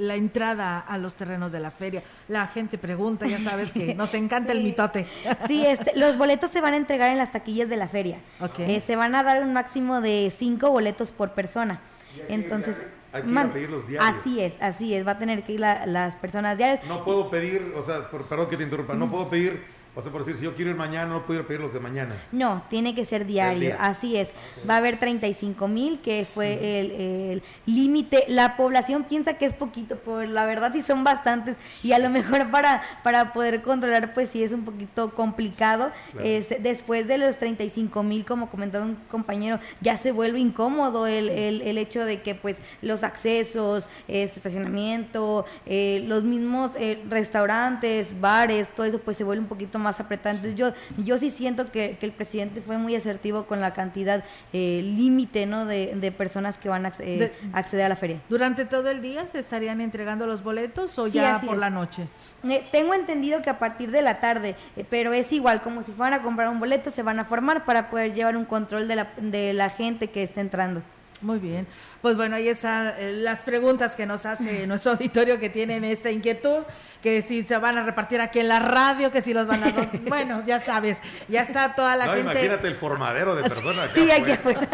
la 0.00 0.16
entrada 0.16 0.80
a 0.80 0.98
los 0.98 1.14
terrenos 1.14 1.52
de 1.52 1.60
la 1.60 1.70
feria. 1.70 2.02
La 2.28 2.48
gente 2.48 2.76
pregunta, 2.76 3.26
ya 3.26 3.40
sabes 3.40 3.72
que 3.72 3.94
nos 3.94 4.12
encanta 4.14 4.52
el 4.52 4.60
mitote. 4.64 5.06
Sí, 5.46 5.64
este, 5.64 5.96
los 5.96 6.18
boletos 6.18 6.50
se 6.50 6.60
van 6.60 6.74
a 6.74 6.76
entregar 6.76 7.10
en 7.10 7.18
las 7.18 7.32
taquillas 7.32 7.68
de 7.68 7.76
la 7.76 7.88
feria. 7.88 8.20
Eh, 8.58 8.82
se 8.84 8.96
van 8.96 9.14
a 9.14 9.22
dar 9.22 9.42
un 9.42 9.52
máximo 9.52 10.00
de 10.00 10.32
cinco 10.36 10.70
boletos 10.70 11.12
por 11.12 11.32
persona. 11.32 11.80
Entonces, 12.28 12.76
hay 13.12 13.22
que 13.22 13.30
ir 13.30 13.38
a 13.38 13.50
pedir 13.50 13.70
los 13.70 13.86
diarios. 13.86 14.16
Así 14.18 14.40
es, 14.40 14.54
así 14.60 14.94
es, 14.94 15.06
va 15.06 15.12
a 15.12 15.18
tener 15.18 15.42
que 15.42 15.52
ir 15.52 15.60
las 15.60 16.16
personas 16.16 16.56
diarias. 16.58 16.84
No 16.86 17.04
puedo 17.04 17.30
pedir, 17.30 17.72
o 17.76 17.82
sea, 17.82 18.10
perdón 18.10 18.48
que 18.48 18.56
te 18.56 18.62
interrumpa, 18.64 18.94
no 18.94 19.10
puedo 19.10 19.28
pedir 19.28 19.75
o 19.96 20.02
sea, 20.02 20.12
por 20.12 20.24
decir, 20.24 20.36
si 20.36 20.44
yo 20.44 20.54
quiero 20.54 20.70
ir 20.70 20.76
mañana, 20.76 21.06
no 21.06 21.26
puedo 21.26 21.46
pedir 21.46 21.60
los 21.60 21.72
de 21.72 21.80
mañana. 21.80 22.14
No, 22.30 22.62
tiene 22.70 22.94
que 22.94 23.04
ser 23.04 23.26
diario, 23.26 23.74
así 23.80 24.16
es. 24.16 24.30
Va 24.68 24.74
a 24.74 24.76
haber 24.76 25.00
35 25.00 25.66
mil, 25.68 26.00
que 26.00 26.26
fue 26.32 26.80
el 26.80 27.42
límite. 27.64 28.24
La 28.28 28.56
población 28.56 29.04
piensa 29.04 29.34
que 29.34 29.46
es 29.46 29.54
poquito, 29.54 29.98
pero 30.04 30.22
la 30.24 30.44
verdad 30.46 30.72
sí 30.72 30.82
son 30.82 31.02
bastantes. 31.02 31.56
Y 31.82 31.92
a 31.92 31.98
lo 31.98 32.10
mejor 32.10 32.50
para, 32.50 32.82
para 33.02 33.32
poder 33.32 33.62
controlar, 33.62 34.12
pues 34.14 34.30
sí 34.30 34.42
es 34.42 34.52
un 34.52 34.64
poquito 34.64 35.14
complicado. 35.14 35.90
Este, 36.22 36.58
después 36.58 37.08
de 37.08 37.18
los 37.18 37.36
35 37.36 38.02
mil, 38.02 38.24
como 38.24 38.50
comentaba 38.50 38.84
un 38.84 38.96
compañero, 39.10 39.58
ya 39.80 39.96
se 39.96 40.12
vuelve 40.12 40.40
incómodo 40.40 41.06
el, 41.06 41.28
el, 41.28 41.78
hecho 41.78 42.04
de 42.04 42.22
que 42.22 42.34
pues 42.34 42.56
los 42.82 43.02
accesos, 43.02 43.86
este 44.08 44.38
estacionamiento, 44.38 45.44
eh, 45.66 46.04
los 46.06 46.24
mismos 46.24 46.70
eh, 46.78 47.02
restaurantes, 47.08 48.20
bares, 48.20 48.68
todo 48.74 48.86
eso 48.86 48.98
pues 48.98 49.16
se 49.16 49.24
vuelve 49.24 49.42
un 49.42 49.48
poquito 49.48 49.78
más 49.78 49.85
más 49.86 50.00
apretado. 50.00 50.48
yo, 50.54 50.72
yo 50.98 51.18
sí 51.18 51.30
siento 51.30 51.70
que, 51.70 51.96
el 52.00 52.12
presidente 52.12 52.60
fue 52.60 52.76
muy 52.78 52.94
asertivo 52.94 53.46
con 53.46 53.60
la 53.60 53.72
cantidad 53.72 54.24
eh, 54.52 54.82
límite 54.82 55.46
¿no? 55.46 55.64
de, 55.64 56.14
personas 56.16 56.56
que 56.58 56.68
van 56.68 56.86
a 56.86 56.92
eh, 57.00 57.32
acceder 57.52 57.86
a 57.86 57.88
la 57.88 57.96
feria. 57.96 58.20
¿Durante 58.28 58.64
todo 58.64 58.90
el 58.90 59.00
día 59.00 59.26
se 59.28 59.38
estarían 59.38 59.80
entregando 59.80 60.26
los 60.26 60.42
boletos 60.42 60.98
o 60.98 61.06
ya 61.06 61.40
por 61.44 61.56
la 61.56 61.70
noche? 61.70 62.08
Eh, 62.44 62.64
tengo 62.70 62.94
entendido 62.94 63.42
que 63.42 63.50
a 63.50 63.58
partir 63.58 63.90
de 63.90 64.02
la 64.02 64.20
tarde, 64.20 64.56
pero 64.90 65.12
es 65.12 65.32
igual, 65.32 65.62
como 65.62 65.82
si 65.82 65.92
fueran 65.92 66.20
a 66.20 66.22
comprar 66.22 66.48
un 66.48 66.60
boleto, 66.60 66.90
se 66.90 67.02
van 67.02 67.18
a 67.18 67.24
formar 67.24 67.64
para 67.64 67.90
poder 67.90 68.14
llevar 68.14 68.36
un 68.36 68.44
control 68.44 68.88
de 68.88 68.96
la, 68.96 69.08
de 69.16 69.52
la 69.52 69.70
gente 69.70 70.10
que 70.10 70.22
está 70.22 70.40
entrando. 70.40 70.82
Muy 71.22 71.38
bien. 71.38 71.66
Pues 72.02 72.16
bueno, 72.16 72.36
ahí 72.36 72.48
están 72.48 72.92
las 73.24 73.42
preguntas 73.42 73.96
que 73.96 74.06
nos 74.06 74.26
hace 74.26 74.66
nuestro 74.66 74.92
auditorio 74.92 75.38
que 75.38 75.50
tienen 75.50 75.84
esta 75.84 76.10
inquietud, 76.10 76.64
que 77.02 77.22
si 77.22 77.42
se 77.42 77.56
van 77.58 77.78
a 77.78 77.82
repartir 77.84 78.20
aquí 78.20 78.40
en 78.40 78.48
la 78.48 78.60
radio, 78.60 79.10
que 79.10 79.22
si 79.22 79.32
los 79.32 79.46
van 79.46 79.64
a... 79.64 79.72
bueno, 80.08 80.42
ya 80.46 80.60
sabes, 80.60 80.98
ya 81.28 81.42
está 81.42 81.74
toda 81.74 81.96
la 81.96 82.06
gente... 82.06 82.20
Imagínate 82.20 82.68
el 82.68 82.76
formadero 82.76 83.34
de 83.34 83.42
personas. 83.48 83.90
Sí, 83.92 84.10
aquí 84.10 84.32
afuera. 84.32 84.68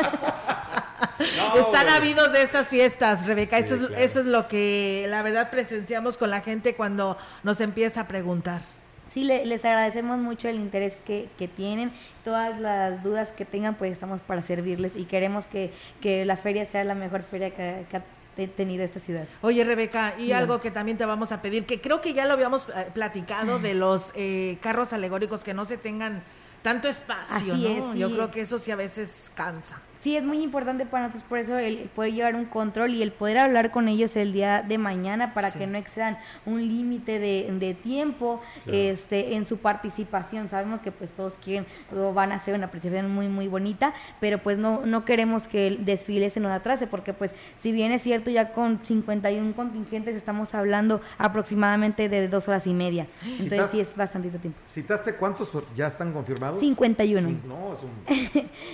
Están 1.57 1.88
habidos 1.88 2.33
de 2.33 2.42
estas 2.42 2.68
fiestas, 2.68 3.26
Rebeca. 3.26 3.59
eso, 3.59 3.76
es, 3.76 3.83
eso 3.98 4.20
es 4.20 4.26
lo 4.26 4.48
que 4.48 5.07
la 5.09 5.22
verdad 5.22 5.50
presenciamos 5.50 6.16
con 6.16 6.31
la 6.31 6.40
gente 6.40 6.74
cuando 6.74 7.16
nos 7.42 7.61
empieza 7.61 8.02
a 8.02 8.09
preguntar. 8.09 8.62
Sí, 9.12 9.25
les 9.25 9.64
agradecemos 9.64 10.18
mucho 10.18 10.48
el 10.48 10.57
interés 10.57 10.94
que, 11.05 11.29
que, 11.37 11.46
tienen. 11.46 11.92
Todas 12.25 12.59
las 12.59 13.03
dudas 13.03 13.29
que 13.33 13.44
tengan, 13.44 13.75
pues 13.75 13.92
estamos 13.92 14.22
para 14.22 14.40
servirles 14.40 14.96
y 14.96 15.05
queremos 15.05 15.44
que, 15.44 15.70
que 16.01 16.25
la 16.25 16.38
feria 16.38 16.66
sea 16.66 16.83
la 16.85 16.94
mejor 16.94 17.22
feria 17.22 17.51
que, 17.51 17.85
que 17.90 18.48
tenido 18.48 18.83
esta 18.83 19.01
ciudad. 19.01 19.27
Oye, 19.42 19.64
Rebeca, 19.64 20.14
y 20.18 20.33
algo 20.33 20.61
que 20.61 20.70
también 20.70 20.96
te 20.96 21.05
vamos 21.05 21.31
a 21.31 21.42
pedir, 21.42 21.66
que 21.66 21.81
creo 21.81 22.01
que 22.01 22.14
ya 22.14 22.25
lo 22.25 22.33
habíamos 22.33 22.68
eh, 22.70 22.88
platicado 22.94 23.59
de 23.59 23.75
los 23.75 24.12
eh, 24.14 24.57
carros 24.62 24.94
alegóricos 24.94 25.44
que 25.44 25.53
no 25.53 25.66
se 25.66 25.77
tengan 25.77 26.22
tanto 26.62 26.88
espacio, 26.88 27.55
¿no? 27.55 27.94
Yo 27.94 28.11
creo 28.11 28.31
que 28.31 28.40
eso 28.40 28.59
sí 28.59 28.70
a 28.70 28.77
veces 28.77 29.31
cansa 29.35 29.79
sí 30.03 30.17
es 30.17 30.25
muy 30.25 30.43
importante 30.43 30.85
para 30.85 31.05
nosotros 31.05 31.25
por 31.29 31.38
eso 31.38 31.57
el 31.59 31.88
poder 31.95 32.12
llevar 32.12 32.35
un 32.35 32.45
control 32.45 32.91
y 32.91 33.03
el 33.03 33.12
poder 33.12 33.38
hablar 33.38 33.71
con 33.71 33.88
ellos 33.88 34.17
el 34.17 34.33
día 34.33 34.62
de 34.62 34.77
mañana 34.77 35.33
para 35.33 35.53
que 35.53 35.67
no 35.67 35.79
excedan 35.79 36.19
un 36.45 36.61
límite 36.61 37.19
de, 37.19 37.73
tiempo 37.83 38.41
este 38.67 39.35
en 39.35 39.47
su 39.47 39.59
participación. 39.59 40.51
Sabemos 40.51 40.81
que 40.81 40.93
pues 40.93 41.11
todos 41.11 41.35
quieren 41.43 41.67
o 41.97 42.12
van 42.12 42.33
a 42.33 42.37
hacer 42.37 42.55
una 42.55 42.71
participación 42.71 43.12
muy 43.15 43.29
muy 43.29 43.49
bonita 43.49 43.95
pero 44.21 44.38
pues 44.38 44.59
no 44.59 44.85
no 44.85 45.05
queremos 45.05 45.45
que 45.45 45.69
el 45.69 45.85
desfile 45.85 46.29
se 46.31 46.41
nos 46.41 46.51
atrase 46.51 46.87
porque 46.87 47.12
pues 47.15 47.31
si 47.57 47.73
bien 47.73 47.93
es 47.93 48.03
cierto 48.03 48.31
ya 48.31 48.53
con 48.53 48.81
51 48.85 49.55
contingentes 49.55 50.17
estamos 50.17 50.55
hablando 50.55 51.01
aproximadamente 51.19 52.09
de 52.09 52.29
dos 52.29 52.49
horas 52.49 52.67
y 52.67 52.75
media. 52.75 53.07
Entonces 53.38 53.69
sí 53.71 53.81
es 53.81 53.97
bastante 53.97 54.31
tiempo. 54.31 54.59
Citaste 54.67 55.15
cuántos 55.15 55.53
ya 55.77 55.87
están 55.87 56.12
confirmados 56.12 56.61
51 56.61 57.23
no 57.47 57.75
es 57.75 57.81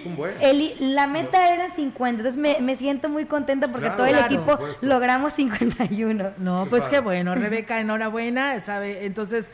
un, 0.04 0.16
buen. 0.16 0.34
La 0.80 1.06
meta 1.22 1.54
era 1.54 1.74
50, 1.74 2.28
entonces 2.28 2.60
me, 2.60 2.76
siento 2.76 3.08
muy 3.08 3.24
contenta 3.24 3.70
porque 3.70 3.90
todo 3.90 4.06
el 4.06 4.18
equipo 4.18 4.58
logramos 4.80 5.32
51. 5.34 6.32
No, 6.38 6.66
pues 6.68 6.84
qué 6.84 7.00
bueno, 7.00 7.34
Rebeca, 7.34 7.80
enhorabuena, 7.80 8.60
sabe, 8.60 9.06
entonces 9.06 9.50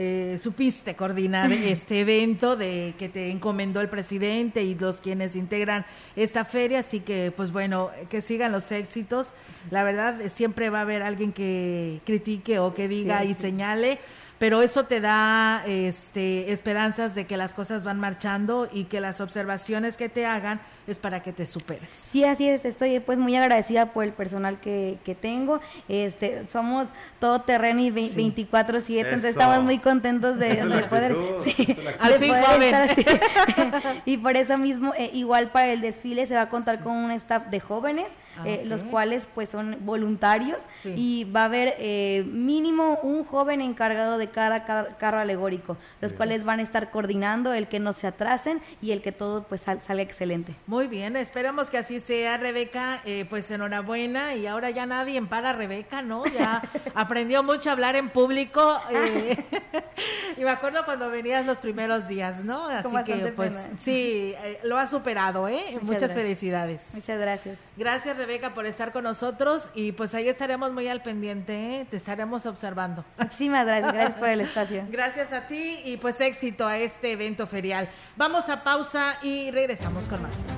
eh, 0.00 0.38
supiste 0.40 0.94
coordinar 0.94 1.50
este 1.52 2.00
evento 2.00 2.56
de 2.56 2.94
que 2.98 3.08
te 3.08 3.30
encomendó 3.30 3.80
el 3.80 3.88
presidente 3.88 4.62
y 4.62 4.74
los 4.74 5.00
quienes 5.00 5.34
integran 5.34 5.84
esta 6.14 6.44
feria, 6.44 6.80
así 6.80 7.00
que 7.00 7.32
pues 7.36 7.50
bueno, 7.50 7.90
que 8.08 8.20
sigan 8.20 8.52
los 8.52 8.70
éxitos. 8.70 9.32
La 9.70 9.82
verdad, 9.82 10.14
siempre 10.30 10.70
va 10.70 10.78
a 10.78 10.82
haber 10.82 11.02
alguien 11.02 11.32
que 11.32 12.00
critique 12.04 12.58
o 12.58 12.74
que 12.74 12.86
diga 12.86 13.24
y 13.24 13.34
señale 13.34 13.98
pero 14.38 14.62
eso 14.62 14.84
te 14.84 15.00
da 15.00 15.62
este, 15.66 16.52
esperanzas 16.52 17.14
de 17.14 17.26
que 17.26 17.36
las 17.36 17.54
cosas 17.54 17.84
van 17.84 17.98
marchando 17.98 18.68
y 18.72 18.84
que 18.84 19.00
las 19.00 19.20
observaciones 19.20 19.96
que 19.96 20.08
te 20.08 20.26
hagan 20.26 20.60
es 20.86 20.98
para 20.98 21.22
que 21.22 21.32
te 21.32 21.44
superes. 21.46 21.88
Sí, 22.10 22.24
así 22.24 22.48
es, 22.48 22.64
estoy 22.64 23.00
pues 23.00 23.18
muy 23.18 23.36
agradecida 23.36 23.92
por 23.92 24.04
el 24.04 24.12
personal 24.12 24.60
que, 24.60 24.98
que 25.04 25.14
tengo, 25.14 25.60
este, 25.88 26.46
somos 26.48 26.86
todo 27.18 27.42
terreno 27.42 27.80
y 27.80 27.90
24/7, 27.90 28.98
entonces 29.04 29.30
estamos 29.30 29.64
muy 29.64 29.78
contentos 29.78 30.38
de, 30.38 30.56
poder, 30.88 31.16
sí, 31.44 31.76
Al 31.98 32.14
fin 32.14 32.34
estar 32.34 32.74
así. 32.74 33.04
y 34.04 34.16
por 34.18 34.36
eso 34.36 34.56
mismo, 34.56 34.94
eh, 34.96 35.10
igual 35.12 35.50
para 35.50 35.72
el 35.72 35.80
desfile 35.80 36.26
se 36.26 36.34
va 36.34 36.42
a 36.42 36.48
contar 36.48 36.82
con 36.82 36.92
un 36.92 37.10
staff 37.12 37.46
de 37.46 37.60
jóvenes, 37.60 38.06
Ah, 38.38 38.42
eh, 38.46 38.62
los 38.64 38.84
cuales 38.84 39.26
pues 39.34 39.48
son 39.48 39.78
voluntarios 39.80 40.58
y 40.84 41.24
va 41.24 41.42
a 41.42 41.44
haber 41.46 41.74
eh, 41.78 42.24
mínimo 42.30 43.00
un 43.02 43.24
joven 43.24 43.60
encargado 43.60 44.16
de 44.16 44.28
cada 44.28 44.64
carro 44.64 45.18
alegórico, 45.18 45.76
los 46.00 46.12
cuales 46.12 46.44
van 46.44 46.60
a 46.60 46.62
estar 46.62 46.90
coordinando 46.90 47.52
el 47.52 47.66
que 47.66 47.80
no 47.80 47.92
se 47.92 48.06
atrasen 48.06 48.60
y 48.80 48.92
el 48.92 49.02
que 49.02 49.10
todo 49.10 49.42
pues 49.42 49.62
salga 49.62 50.02
excelente. 50.02 50.54
Muy 50.66 50.86
bien, 50.86 51.16
esperamos 51.16 51.68
que 51.68 51.78
así 51.78 51.98
sea, 51.98 52.36
Rebeca, 52.36 53.00
eh, 53.04 53.26
pues 53.28 53.50
enhorabuena 53.50 54.34
y 54.36 54.46
ahora 54.46 54.70
ya 54.70 54.86
nadie 54.86 55.16
empara 55.16 55.50
a 55.50 55.52
Rebeca, 55.52 56.02
¿no? 56.02 56.24
Ya 56.26 56.62
aprendió 56.94 57.42
mucho 57.42 57.70
a 57.70 57.72
hablar 57.72 57.96
en 57.96 58.10
público 58.10 58.80
y 60.36 60.44
me 60.44 60.50
acuerdo 60.50 60.84
cuando 60.84 61.10
venías 61.10 61.44
los 61.44 61.58
primeros 61.58 62.06
días, 62.06 62.44
¿no? 62.44 62.66
Así 62.66 62.96
que 63.04 63.32
pues 63.34 63.52
sí, 63.80 64.34
lo 64.62 64.78
ha 64.78 64.86
superado, 64.86 65.48
¿eh? 65.48 65.78
Muchas, 65.82 66.14
felicidades. 66.14 66.80
Muchas 66.92 67.18
gracias. 67.18 67.58
Gracias, 67.76 68.16
Rebeca. 68.16 68.27
Rebeca, 68.28 68.52
por 68.52 68.66
estar 68.66 68.92
con 68.92 69.04
nosotros 69.04 69.70
y 69.72 69.92
pues 69.92 70.14
ahí 70.14 70.28
estaremos 70.28 70.70
muy 70.74 70.86
al 70.86 71.00
pendiente, 71.00 71.80
¿eh? 71.80 71.86
te 71.88 71.96
estaremos 71.96 72.44
observando. 72.44 73.02
Muchísimas 73.16 73.64
gracias, 73.64 73.92
gracias 73.94 74.18
por 74.18 74.28
el 74.28 74.40
espacio. 74.42 74.86
Gracias 74.90 75.32
a 75.32 75.46
ti 75.46 75.80
y 75.86 75.96
pues 75.96 76.20
éxito 76.20 76.66
a 76.66 76.76
este 76.76 77.12
evento 77.12 77.46
ferial. 77.46 77.88
Vamos 78.16 78.50
a 78.50 78.62
pausa 78.62 79.14
y 79.22 79.50
regresamos 79.50 80.08
con 80.08 80.20
más. 80.20 80.57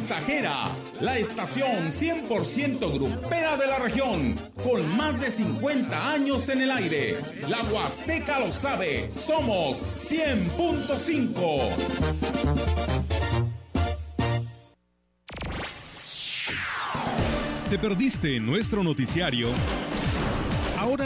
Mensajera, 0.00 0.54
la 1.02 1.18
estación 1.18 1.90
100% 1.90 2.90
grupera 2.94 3.58
de 3.58 3.66
la 3.66 3.78
región, 3.78 4.34
con 4.64 4.96
más 4.96 5.20
de 5.20 5.30
50 5.30 6.12
años 6.12 6.48
en 6.48 6.62
el 6.62 6.70
aire. 6.70 7.16
La 7.50 7.62
Huasteca 7.64 8.40
lo 8.40 8.50
sabe, 8.50 9.10
somos 9.10 9.82
100.5. 9.98 11.68
¿Te 17.68 17.78
perdiste 17.78 18.40
nuestro 18.40 18.82
noticiario? 18.82 19.50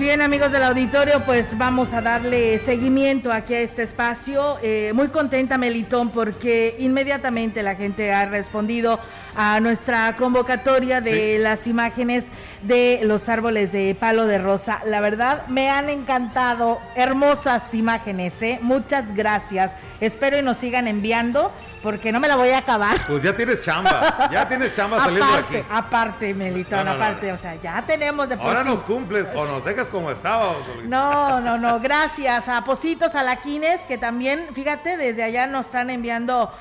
Bien 0.00 0.22
amigos 0.22 0.50
del 0.50 0.62
auditorio, 0.62 1.22
pues 1.26 1.58
vamos 1.58 1.92
a 1.92 2.00
darle 2.00 2.58
seguimiento 2.60 3.30
aquí 3.30 3.52
a 3.52 3.60
este 3.60 3.82
espacio. 3.82 4.56
Eh, 4.62 4.92
muy 4.94 5.08
contenta 5.08 5.58
Melitón 5.58 6.08
porque 6.08 6.74
inmediatamente 6.78 7.62
la 7.62 7.74
gente 7.74 8.10
ha 8.10 8.24
respondido 8.24 8.98
a 9.36 9.60
nuestra 9.60 10.16
convocatoria 10.16 11.02
de 11.02 11.38
las 11.38 11.66
imágenes 11.66 12.24
de 12.62 13.00
los 13.02 13.28
árboles 13.28 13.72
de 13.72 13.94
palo 13.94 14.26
de 14.26 14.38
rosa. 14.38 14.80
La 14.86 15.02
verdad 15.02 15.46
me 15.48 15.68
han 15.68 15.90
encantado, 15.90 16.80
hermosas 16.94 17.74
imágenes, 17.74 18.40
¿eh? 18.40 18.58
muchas 18.62 19.14
gracias. 19.14 19.72
Espero 20.00 20.38
y 20.38 20.42
nos 20.42 20.56
sigan 20.56 20.88
enviando 20.88 21.52
porque 21.82 22.12
no 22.12 22.20
me 22.20 22.28
la 22.28 22.36
voy 22.36 22.50
a 22.50 22.58
acabar. 22.58 23.06
Pues 23.06 23.22
ya 23.22 23.34
tienes 23.34 23.64
chamba, 23.64 24.28
ya 24.30 24.46
tienes 24.48 24.72
chamba 24.72 24.98
saliendo 24.98 25.32
de 25.32 25.38
aquí. 25.38 25.66
Aparte, 25.70 26.34
Melitón, 26.34 26.88
aparte, 26.88 27.32
o 27.32 27.38
sea, 27.38 27.54
ya 27.56 27.82
tenemos 27.82 28.28
de 28.28 28.34
Ahora 28.34 28.64
nos 28.64 28.82
cumples 28.82 29.28
o 29.34 29.46
nos 29.46 29.64
dejas 29.64 29.88
como 29.88 30.10
estábamos. 30.10 30.66
No, 30.84 31.40
no, 31.40 31.58
no, 31.58 31.80
gracias 31.80 32.48
a 32.48 32.64
Positos 32.64 33.14
Alaquines, 33.14 33.80
que 33.82 33.98
también, 33.98 34.48
fíjate, 34.52 34.96
desde 34.96 35.22
allá 35.22 35.46
nos 35.46 35.66
están 35.66 35.90
enviando 35.90 36.52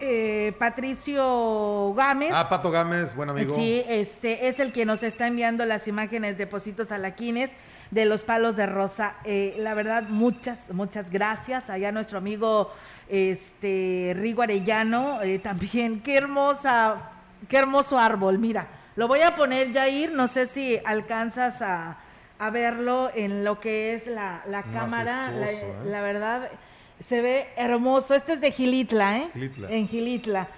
eh, 0.00 0.52
Patricio 0.58 1.94
Gámez. 1.94 2.32
Ah, 2.34 2.48
Pato 2.48 2.70
Gámez, 2.70 3.14
buen 3.14 3.30
amigo. 3.30 3.54
Sí, 3.54 3.84
este 3.88 4.48
es 4.48 4.60
el 4.60 4.72
que 4.72 4.84
nos 4.84 5.02
está 5.02 5.26
enviando 5.26 5.64
las 5.64 5.88
imágenes 5.88 6.36
de 6.36 6.46
Positos 6.46 6.90
Alaquines 6.90 7.50
de 7.94 8.04
los 8.06 8.24
palos 8.24 8.56
de 8.56 8.66
rosa. 8.66 9.14
Eh, 9.24 9.54
la 9.58 9.72
verdad, 9.72 10.02
muchas, 10.08 10.70
muchas 10.72 11.10
gracias. 11.10 11.70
Allá 11.70 11.92
nuestro 11.92 12.18
amigo 12.18 12.72
este 13.08 14.14
Rigo 14.16 14.42
Arellano, 14.42 15.22
eh, 15.22 15.38
también, 15.38 16.00
qué 16.00 16.16
hermosa, 16.16 17.12
qué 17.48 17.56
hermoso 17.56 17.96
árbol, 17.96 18.38
mira. 18.38 18.66
Lo 18.96 19.06
voy 19.06 19.20
a 19.20 19.36
poner, 19.36 19.72
Jair, 19.72 20.10
no 20.10 20.26
sé 20.26 20.46
si 20.46 20.78
alcanzas 20.84 21.62
a, 21.62 21.98
verlo 22.52 23.10
en 23.14 23.42
lo 23.42 23.58
que 23.58 23.94
es 23.94 24.06
la, 24.06 24.42
cámara. 24.72 25.30
¿eh? 25.32 25.74
La, 25.86 26.02
verdad, 26.02 26.50
se 27.02 27.22
ve 27.22 27.48
hermoso. 27.56 28.14
Este 28.14 28.34
es 28.34 28.40
de 28.40 28.50
Gilitla, 28.50 29.18
¿eh? 29.18 29.30
En 29.70 29.88
Gilitla. 29.88 30.48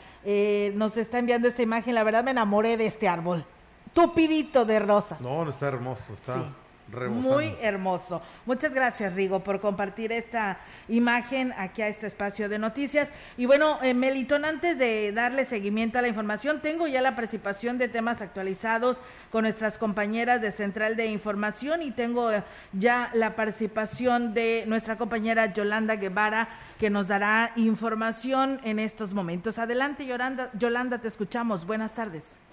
nos 0.74 0.96
está 0.96 1.18
enviando 1.18 1.48
esta 1.48 1.62
imagen. 1.62 1.94
La 1.94 2.02
verdad, 2.02 2.24
me 2.24 2.32
enamoré 2.32 2.76
de 2.76 2.86
este 2.86 3.08
árbol. 3.08 3.44
Tupidito 3.92 4.64
de 4.64 4.80
rosas. 4.80 5.20
No, 5.20 5.44
no 5.44 5.50
está 5.50 5.68
hermoso, 5.68 6.12
está. 6.12 6.52
Muy 6.92 7.52
hermoso. 7.60 8.22
Muchas 8.44 8.72
gracias, 8.72 9.14
Rigo, 9.14 9.40
por 9.40 9.60
compartir 9.60 10.12
esta 10.12 10.60
imagen 10.88 11.52
aquí 11.58 11.82
a 11.82 11.88
este 11.88 12.06
espacio 12.06 12.48
de 12.48 12.60
noticias. 12.60 13.08
Y 13.36 13.46
bueno, 13.46 13.78
eh, 13.82 13.92
Melitón, 13.92 14.44
antes 14.44 14.78
de 14.78 15.10
darle 15.12 15.44
seguimiento 15.44 15.98
a 15.98 16.02
la 16.02 16.08
información, 16.08 16.60
tengo 16.60 16.86
ya 16.86 17.02
la 17.02 17.16
participación 17.16 17.76
de 17.78 17.88
temas 17.88 18.22
actualizados 18.22 19.00
con 19.32 19.42
nuestras 19.42 19.78
compañeras 19.78 20.40
de 20.42 20.52
Central 20.52 20.94
de 20.94 21.06
Información 21.06 21.82
y 21.82 21.90
tengo 21.90 22.30
ya 22.72 23.10
la 23.14 23.34
participación 23.34 24.32
de 24.32 24.64
nuestra 24.68 24.96
compañera 24.96 25.52
Yolanda 25.52 25.96
Guevara, 25.96 26.48
que 26.78 26.88
nos 26.88 27.08
dará 27.08 27.52
información 27.56 28.60
en 28.62 28.78
estos 28.78 29.12
momentos. 29.12 29.58
Adelante, 29.58 30.06
Yolanda, 30.06 30.50
Yolanda 30.54 30.98
te 30.98 31.08
escuchamos. 31.08 31.66
Buenas 31.66 31.94
tardes 31.94 32.45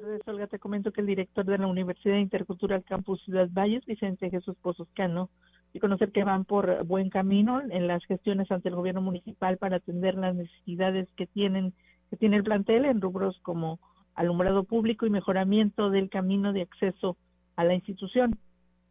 tardes, 0.00 0.22
Olga. 0.26 0.46
Te 0.46 0.60
comento 0.60 0.92
que 0.92 1.00
el 1.00 1.08
director 1.08 1.44
de 1.44 1.58
la 1.58 1.66
Universidad 1.66 2.18
Intercultural 2.18 2.84
Campus 2.84 3.20
Ciudad 3.24 3.48
Valles, 3.50 3.84
Vicente 3.84 4.30
Jesús 4.30 4.56
Pozoscano, 4.62 5.28
y 5.72 5.80
conocer 5.80 6.12
que 6.12 6.22
van 6.22 6.44
por 6.44 6.84
buen 6.84 7.10
camino 7.10 7.60
en 7.68 7.88
las 7.88 8.04
gestiones 8.04 8.50
ante 8.52 8.68
el 8.68 8.76
gobierno 8.76 9.00
municipal 9.00 9.58
para 9.58 9.76
atender 9.76 10.14
las 10.14 10.34
necesidades 10.36 11.08
que 11.16 11.26
tienen 11.26 11.74
que 12.10 12.16
tiene 12.16 12.36
el 12.36 12.44
plantel 12.44 12.86
en 12.86 13.00
rubros 13.00 13.38
como 13.42 13.80
alumbrado 14.14 14.64
público 14.64 15.04
y 15.04 15.10
mejoramiento 15.10 15.90
del 15.90 16.08
camino 16.08 16.52
de 16.52 16.62
acceso 16.62 17.18
a 17.56 17.64
la 17.64 17.74
institución. 17.74 18.38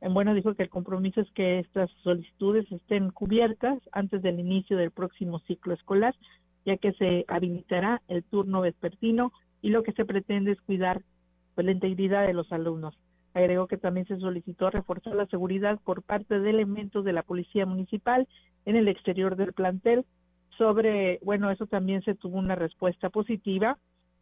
En 0.01 0.13
bueno 0.13 0.35
dijo 0.35 0.53
que 0.53 0.63
el 0.63 0.69
compromiso 0.69 1.21
es 1.21 1.31
que 1.31 1.59
estas 1.59 1.89
solicitudes 2.03 2.71
estén 2.71 3.09
cubiertas 3.09 3.79
antes 3.91 4.21
del 4.21 4.39
inicio 4.39 4.77
del 4.77 4.91
próximo 4.91 5.39
ciclo 5.47 5.73
escolar, 5.73 6.13
ya 6.65 6.77
que 6.77 6.91
se 6.93 7.25
habilitará 7.27 8.01
el 8.07 8.23
turno 8.23 8.61
vespertino 8.61 9.31
y 9.61 9.69
lo 9.69 9.83
que 9.83 9.93
se 9.93 10.05
pretende 10.05 10.51
es 10.51 10.61
cuidar 10.61 11.01
pues, 11.55 11.65
la 11.65 11.71
integridad 11.71 12.27
de 12.27 12.33
los 12.33 12.51
alumnos. 12.51 12.97
Agregó 13.33 13.67
que 13.67 13.77
también 13.77 14.07
se 14.07 14.17
solicitó 14.17 14.69
reforzar 14.69 15.15
la 15.15 15.27
seguridad 15.27 15.79
por 15.83 16.01
parte 16.01 16.39
de 16.39 16.49
elementos 16.49 17.05
de 17.05 17.13
la 17.13 17.23
Policía 17.23 17.65
Municipal 17.65 18.27
en 18.65 18.75
el 18.75 18.87
exterior 18.87 19.35
del 19.35 19.53
plantel. 19.53 20.05
Sobre, 20.57 21.19
bueno, 21.23 21.51
eso 21.51 21.67
también 21.67 22.01
se 22.01 22.15
tuvo 22.15 22.37
una 22.37 22.55
respuesta 22.55 23.09
positiva 23.09 23.77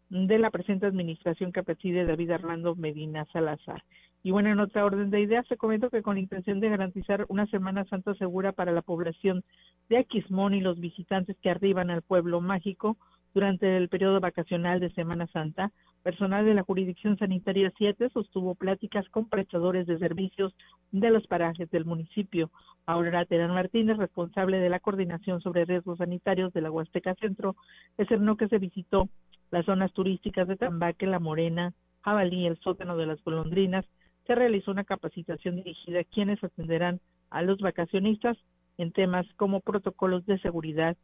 de 0.10 0.38
la 0.38 0.52
presente 0.52 0.86
administración 0.86 1.52
que 1.52 1.64
preside 1.64 2.06
David 2.06 2.32
Armando 2.32 2.76
Medina 2.76 3.26
Salazar. 3.32 3.84
Y 4.22 4.32
bueno, 4.32 4.50
en 4.50 4.60
otra 4.60 4.86
orden 4.86 5.12
de 5.12 5.22
ideas, 5.22 5.46
se 5.48 5.56
comentó 5.56 5.90
que 5.90 6.02
con 6.02 6.16
la 6.16 6.22
intención 6.22 6.60
de 6.60 6.70
garantizar 6.70 7.26
una 7.30 7.46
Semana 7.48 7.86
Santa 7.86 8.16
segura 8.16 8.54
para 8.54 8.72
la 8.72 8.82
población 8.82 9.44
de 9.88 9.98
Aquismón 9.98 10.54
y 10.54 10.62
los 10.62 10.80
visitantes 10.80 11.38
que 11.42 11.50
arriban 11.50 11.92
al 11.92 12.02
pueblo 12.02 12.42
mágico, 12.42 12.98
durante 13.36 13.76
el 13.76 13.90
periodo 13.90 14.22
vacacional 14.22 14.80
de 14.80 14.90
Semana 14.92 15.28
Santa, 15.28 15.74
personal 16.04 16.46
de 16.46 16.54
la 16.54 16.64
Jurisdicción 16.64 17.18
Sanitaria 17.18 17.72
7 17.78 18.10
sostuvo 18.10 18.56
pláticas 18.56 19.08
con 19.10 19.28
prestadores 19.28 19.86
de 19.88 20.00
servicios 20.00 20.56
de 20.94 21.10
los 21.10 21.28
parajes 21.28 21.70
del 21.70 21.84
municipio. 21.84 22.50
Aurora 22.86 23.26
Terán 23.26 23.54
Martínez, 23.54 23.98
responsable 23.98 24.60
de 24.60 24.70
la 24.70 24.80
coordinación 24.80 25.42
sobre 25.42 25.66
riesgos 25.66 25.98
sanitarios 25.98 26.54
de 26.54 26.62
la 26.62 26.72
Huasteca 26.72 27.14
Centro, 27.16 27.58
externó 27.98 28.38
que 28.38 28.48
se 28.48 28.58
visitó 28.58 29.10
las 29.52 29.66
zonas 29.66 29.92
turísticas 29.92 30.48
de 30.48 30.56
Tambaque, 30.56 31.06
La 31.06 31.20
Morena, 31.20 31.74
Jabalí, 32.04 32.48
el 32.48 32.58
sótano 32.60 32.96
de 32.96 33.08
las 33.08 33.22
golondrinas. 33.22 33.84
Se 34.28 34.34
realizó 34.34 34.72
una 34.72 34.86
capacitación 34.86 35.58
dirigida 35.58 36.00
a 36.00 36.04
quienes 36.06 36.42
atenderán 36.42 37.02
a 37.32 37.42
los 37.42 37.60
vacacionistas 37.60 38.38
en 38.78 38.94
temas 38.94 39.26
como 39.36 39.60
protocolos 39.60 40.26
de 40.26 40.40
seguridad 40.40 40.96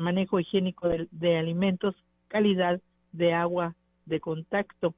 manejo 0.00 0.40
higiénico 0.40 0.88
de, 0.88 1.36
alimentos, 1.36 1.94
calidad 2.28 2.80
de 3.12 3.32
agua 3.32 3.74
de 4.06 4.20
contacto. 4.20 4.94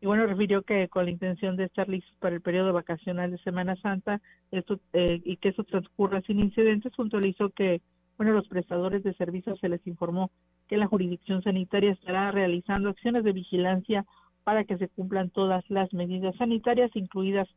Y 0.00 0.06
bueno, 0.06 0.26
refirió 0.26 0.62
que 0.62 0.88
con 0.88 1.06
la 1.06 1.10
intención 1.10 1.56
de 1.56 1.64
estar 1.64 1.88
listos 1.88 2.14
para 2.18 2.34
el 2.34 2.42
periodo 2.42 2.72
vacacional 2.72 3.30
de 3.30 3.38
Semana 3.38 3.76
Santa 3.76 4.20
eh, 4.52 5.20
y 5.24 5.36
que 5.36 5.48
eso 5.48 5.64
transcurra 5.64 6.20
sin 6.22 6.40
incidentes, 6.40 6.92
puntualizó 6.94 7.50
que, 7.50 7.80
bueno, 8.18 8.32
los 8.32 8.46
prestadores 8.48 9.02
de 9.02 9.14
servicios 9.14 9.58
se 9.60 9.68
les 9.68 9.86
informó 9.86 10.30
que 10.68 10.76
la 10.76 10.86
jurisdicción 10.86 11.42
sanitaria 11.42 11.92
estará 11.92 12.30
realizando 12.30 12.90
acciones 12.90 13.24
de 13.24 13.32
vigilancia 13.32 14.04
para 14.44 14.64
que 14.64 14.76
se 14.76 14.88
cumplan 14.88 15.30
todas 15.30 15.64
las 15.70 15.92
medidas 15.94 16.36
sanitarias, 16.36 16.94
incluidas 16.94 17.48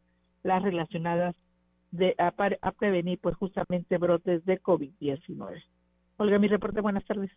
las 0.44 0.64
relacionadas 0.64 1.36
de, 1.92 2.16
a, 2.18 2.34
a 2.62 2.72
prevenir 2.72 3.20
pues 3.20 3.36
justamente 3.36 3.98
brotes 3.98 4.46
de 4.46 4.62
COVID-19. 4.62 5.64
Olga, 6.18 6.40
mi 6.40 6.48
reporte, 6.48 6.82
buenas 6.82 7.06
tardes. 7.06 7.32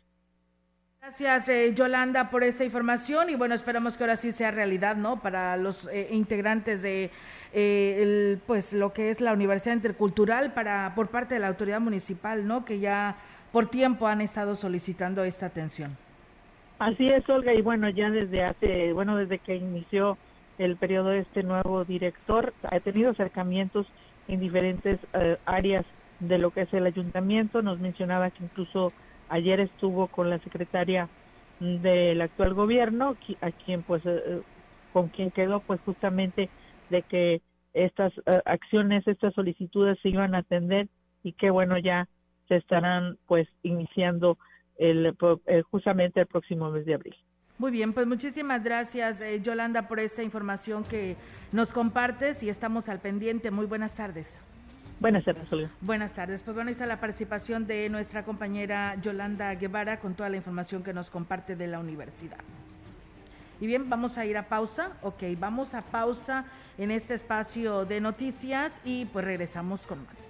Gracias, 1.00 1.48
eh, 1.48 1.74
Yolanda, 1.74 2.30
por 2.30 2.44
esta 2.44 2.64
información 2.64 3.30
y 3.30 3.34
bueno, 3.34 3.54
esperamos 3.54 3.96
que 3.96 4.04
ahora 4.04 4.16
sí 4.16 4.32
sea 4.32 4.50
realidad, 4.50 4.96
¿no? 4.96 5.20
Para 5.20 5.56
los 5.56 5.88
eh, 5.88 6.08
integrantes 6.12 6.82
de 6.82 7.10
eh, 7.52 8.38
pues 8.46 8.72
lo 8.72 8.92
que 8.92 9.10
es 9.10 9.20
la 9.20 9.32
Universidad 9.32 9.74
Intercultural 9.74 10.52
para 10.52 10.94
por 10.94 11.08
parte 11.08 11.34
de 11.34 11.40
la 11.40 11.48
autoridad 11.48 11.80
municipal, 11.80 12.46
¿no? 12.46 12.64
Que 12.64 12.80
ya 12.80 13.16
por 13.52 13.66
tiempo 13.66 14.06
han 14.06 14.20
estado 14.20 14.54
solicitando 14.54 15.24
esta 15.24 15.46
atención. 15.46 15.96
Así 16.78 17.08
es, 17.08 17.28
Olga, 17.28 17.52
y 17.52 17.60
bueno, 17.60 17.90
ya 17.90 18.08
desde 18.10 18.44
hace, 18.44 18.92
bueno, 18.92 19.16
desde 19.16 19.38
que 19.38 19.56
inició 19.56 20.16
el 20.58 20.76
periodo 20.76 21.12
este 21.12 21.42
nuevo 21.42 21.84
director, 21.84 22.54
ha 22.62 22.80
tenido 22.80 23.10
acercamientos 23.10 23.86
en 24.28 24.40
diferentes 24.40 24.98
áreas 25.44 25.84
de 26.20 26.38
lo 26.38 26.50
que 26.50 26.62
es 26.62 26.72
el 26.72 26.86
ayuntamiento. 26.86 27.62
Nos 27.62 27.80
mencionaba 27.80 28.30
que 28.30 28.44
incluso 28.44 28.92
ayer 29.28 29.60
estuvo 29.60 30.06
con 30.08 30.30
la 30.30 30.38
secretaria 30.40 31.08
del 31.60 32.20
actual 32.20 32.54
gobierno, 32.54 33.16
a 33.40 33.50
quien 33.50 33.82
pues 33.82 34.04
eh, 34.06 34.22
eh, 34.26 34.42
con 34.92 35.08
quien 35.08 35.30
quedó 35.30 35.60
pues 35.60 35.80
justamente 35.84 36.48
de 36.88 37.02
que 37.02 37.42
estas 37.74 38.12
eh, 38.26 38.40
acciones, 38.46 39.06
estas 39.06 39.34
solicitudes 39.34 39.98
se 40.02 40.08
iban 40.08 40.34
a 40.34 40.38
atender 40.38 40.88
y 41.22 41.32
que 41.32 41.50
bueno 41.50 41.78
ya 41.78 42.08
se 42.48 42.56
estarán 42.56 43.18
pues 43.26 43.46
iniciando 43.62 44.38
el, 44.78 45.14
justamente 45.70 46.20
el 46.20 46.26
próximo 46.26 46.70
mes 46.70 46.86
de 46.86 46.94
abril. 46.94 47.14
Muy 47.58 47.70
bien, 47.70 47.92
pues 47.92 48.06
muchísimas 48.06 48.64
gracias 48.64 49.22
Yolanda 49.42 49.86
por 49.86 50.00
esta 50.00 50.22
información 50.22 50.82
que 50.82 51.16
nos 51.52 51.74
compartes 51.74 52.42
y 52.42 52.48
estamos 52.48 52.88
al 52.88 53.00
pendiente. 53.00 53.50
Muy 53.50 53.66
buenas 53.66 53.96
tardes. 53.96 54.40
Buenas 55.00 55.24
tardes, 55.24 55.50
Olga. 55.50 55.70
Buenas 55.80 56.12
tardes. 56.12 56.42
Pues 56.42 56.54
bueno, 56.54 56.70
está 56.70 56.84
la 56.84 57.00
participación 57.00 57.66
de 57.66 57.88
nuestra 57.88 58.22
compañera 58.22 58.96
Yolanda 59.00 59.54
Guevara 59.54 59.98
con 59.98 60.14
toda 60.14 60.28
la 60.28 60.36
información 60.36 60.82
que 60.82 60.92
nos 60.92 61.10
comparte 61.10 61.56
de 61.56 61.66
la 61.68 61.80
universidad. 61.80 62.36
Y 63.62 63.66
bien, 63.66 63.88
vamos 63.88 64.18
a 64.18 64.26
ir 64.26 64.36
a 64.36 64.48
pausa. 64.48 64.92
Ok, 65.00 65.22
vamos 65.38 65.72
a 65.72 65.80
pausa 65.80 66.44
en 66.76 66.90
este 66.90 67.14
espacio 67.14 67.86
de 67.86 68.02
noticias 68.02 68.78
y 68.84 69.06
pues 69.06 69.24
regresamos 69.24 69.86
con 69.86 70.04
más. 70.04 70.29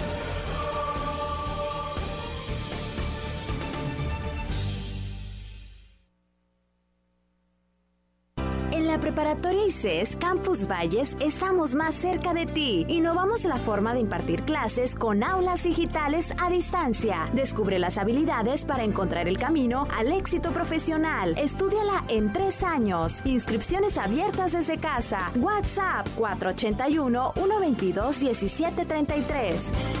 Campus 10.19 10.67
Valles 10.67 11.17
estamos 11.21 11.73
más 11.73 11.95
cerca 11.95 12.35
de 12.35 12.45
ti. 12.45 12.85
Innovamos 12.87 13.45
la 13.45 13.57
forma 13.57 13.95
de 13.95 13.99
impartir 13.99 14.43
clases 14.43 14.93
con 14.93 15.23
aulas 15.23 15.63
digitales 15.63 16.31
a 16.39 16.51
distancia. 16.51 17.27
Descubre 17.33 17.79
las 17.79 17.97
habilidades 17.97 18.63
para 18.63 18.83
encontrar 18.83 19.27
el 19.27 19.39
camino 19.39 19.87
al 19.97 20.11
éxito 20.11 20.51
profesional. 20.51 21.35
Estúdiala 21.35 22.03
en 22.09 22.31
tres 22.31 22.61
años. 22.61 23.25
Inscripciones 23.25 23.97
abiertas 23.97 24.51
desde 24.51 24.77
casa. 24.77 25.31
WhatsApp 25.35 26.07
481 26.15 27.33
122 27.33 28.21
1733. 28.21 30.00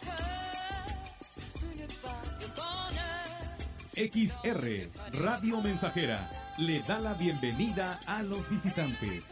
Cœur, 0.00 0.86
une 1.62 1.86
part 2.02 2.22
de 2.40 2.46
bonheur. 2.56 3.46
XR, 3.94 5.22
Radio 5.24 5.60
Mensajera, 5.60 6.28
le 6.58 6.80
da 6.86 6.98
la 6.98 7.14
bienvenida 7.14 8.00
a 8.06 8.22
los 8.22 8.48
visitantes. 8.48 9.31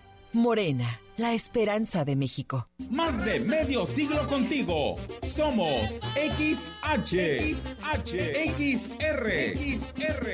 Morena, 0.33 1.01
la 1.17 1.33
esperanza 1.33 2.05
de 2.05 2.15
México. 2.15 2.69
Más 2.89 3.25
de 3.25 3.41
medio 3.41 3.85
siglo 3.85 4.25
contigo. 4.27 4.95
Somos 5.23 5.99
XH, 6.15 7.15
XH, 7.53 8.13
XR, 8.55 9.27
XR, 9.57 10.27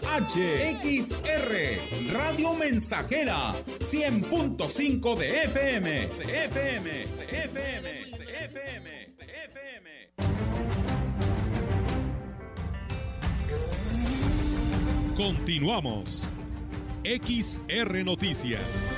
XR, 0.82 2.12
Radio 2.12 2.55
Mensajera, 2.55 3.52
100.5 3.78 5.16
de 5.16 5.44
FM, 5.44 5.90
de 5.90 6.44
FM, 6.46 6.90
de 6.90 7.44
FM, 7.44 7.88
de 8.18 8.44
FM, 8.44 8.90
de 9.16 9.24
FM. 9.44 9.84
Continuamos. 15.16 16.28
XR 17.05 18.02
Noticias. 18.02 18.94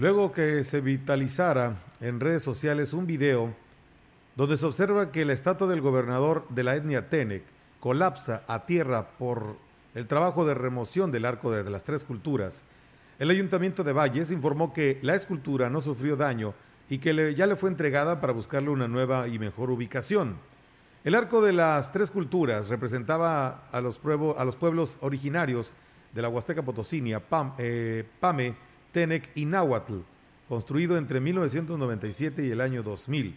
Luego 0.00 0.32
que 0.32 0.64
se 0.64 0.80
vitalizara 0.80 1.76
en 2.00 2.20
redes 2.20 2.42
sociales 2.42 2.94
un 2.94 3.06
video 3.06 3.52
donde 4.34 4.56
se 4.56 4.64
observa 4.64 5.12
que 5.12 5.26
la 5.26 5.34
estatua 5.34 5.66
del 5.66 5.82
gobernador 5.82 6.46
de 6.48 6.64
la 6.64 6.74
etnia 6.74 7.10
Tenec 7.10 7.42
colapsa 7.80 8.42
a 8.48 8.64
tierra 8.64 9.10
por 9.18 9.56
el 9.94 10.06
trabajo 10.06 10.46
de 10.46 10.54
remoción 10.54 11.12
del 11.12 11.26
arco 11.26 11.50
de 11.50 11.68
las 11.68 11.84
tres 11.84 12.04
culturas, 12.04 12.64
el 13.18 13.28
ayuntamiento 13.28 13.84
de 13.84 13.92
Valles 13.92 14.30
informó 14.30 14.72
que 14.72 14.98
la 15.02 15.14
escultura 15.14 15.68
no 15.68 15.82
sufrió 15.82 16.16
daño 16.16 16.54
y 16.88 16.96
que 16.96 17.34
ya 17.34 17.46
le 17.46 17.56
fue 17.56 17.68
entregada 17.68 18.22
para 18.22 18.32
buscarle 18.32 18.70
una 18.70 18.88
nueva 18.88 19.28
y 19.28 19.38
mejor 19.38 19.70
ubicación. 19.70 20.36
El 21.04 21.14
arco 21.14 21.42
de 21.42 21.52
las 21.52 21.92
tres 21.92 22.10
culturas 22.10 22.68
representaba 22.68 23.66
a 23.70 23.80
los, 23.82 24.00
a 24.38 24.44
los 24.46 24.56
pueblos 24.56 24.96
originarios 25.02 25.74
de 26.14 26.22
la 26.22 26.30
Huasteca 26.30 26.62
Potosinia, 26.62 27.20
Pam, 27.20 27.52
eh, 27.58 28.02
Pame, 28.18 28.69
Tenec 28.92 29.30
y 29.36 29.44
Náhuatl, 29.44 29.98
construido 30.48 30.96
entre 30.96 31.20
1997 31.20 32.44
y 32.44 32.50
el 32.50 32.60
año 32.60 32.82
2000. 32.82 33.34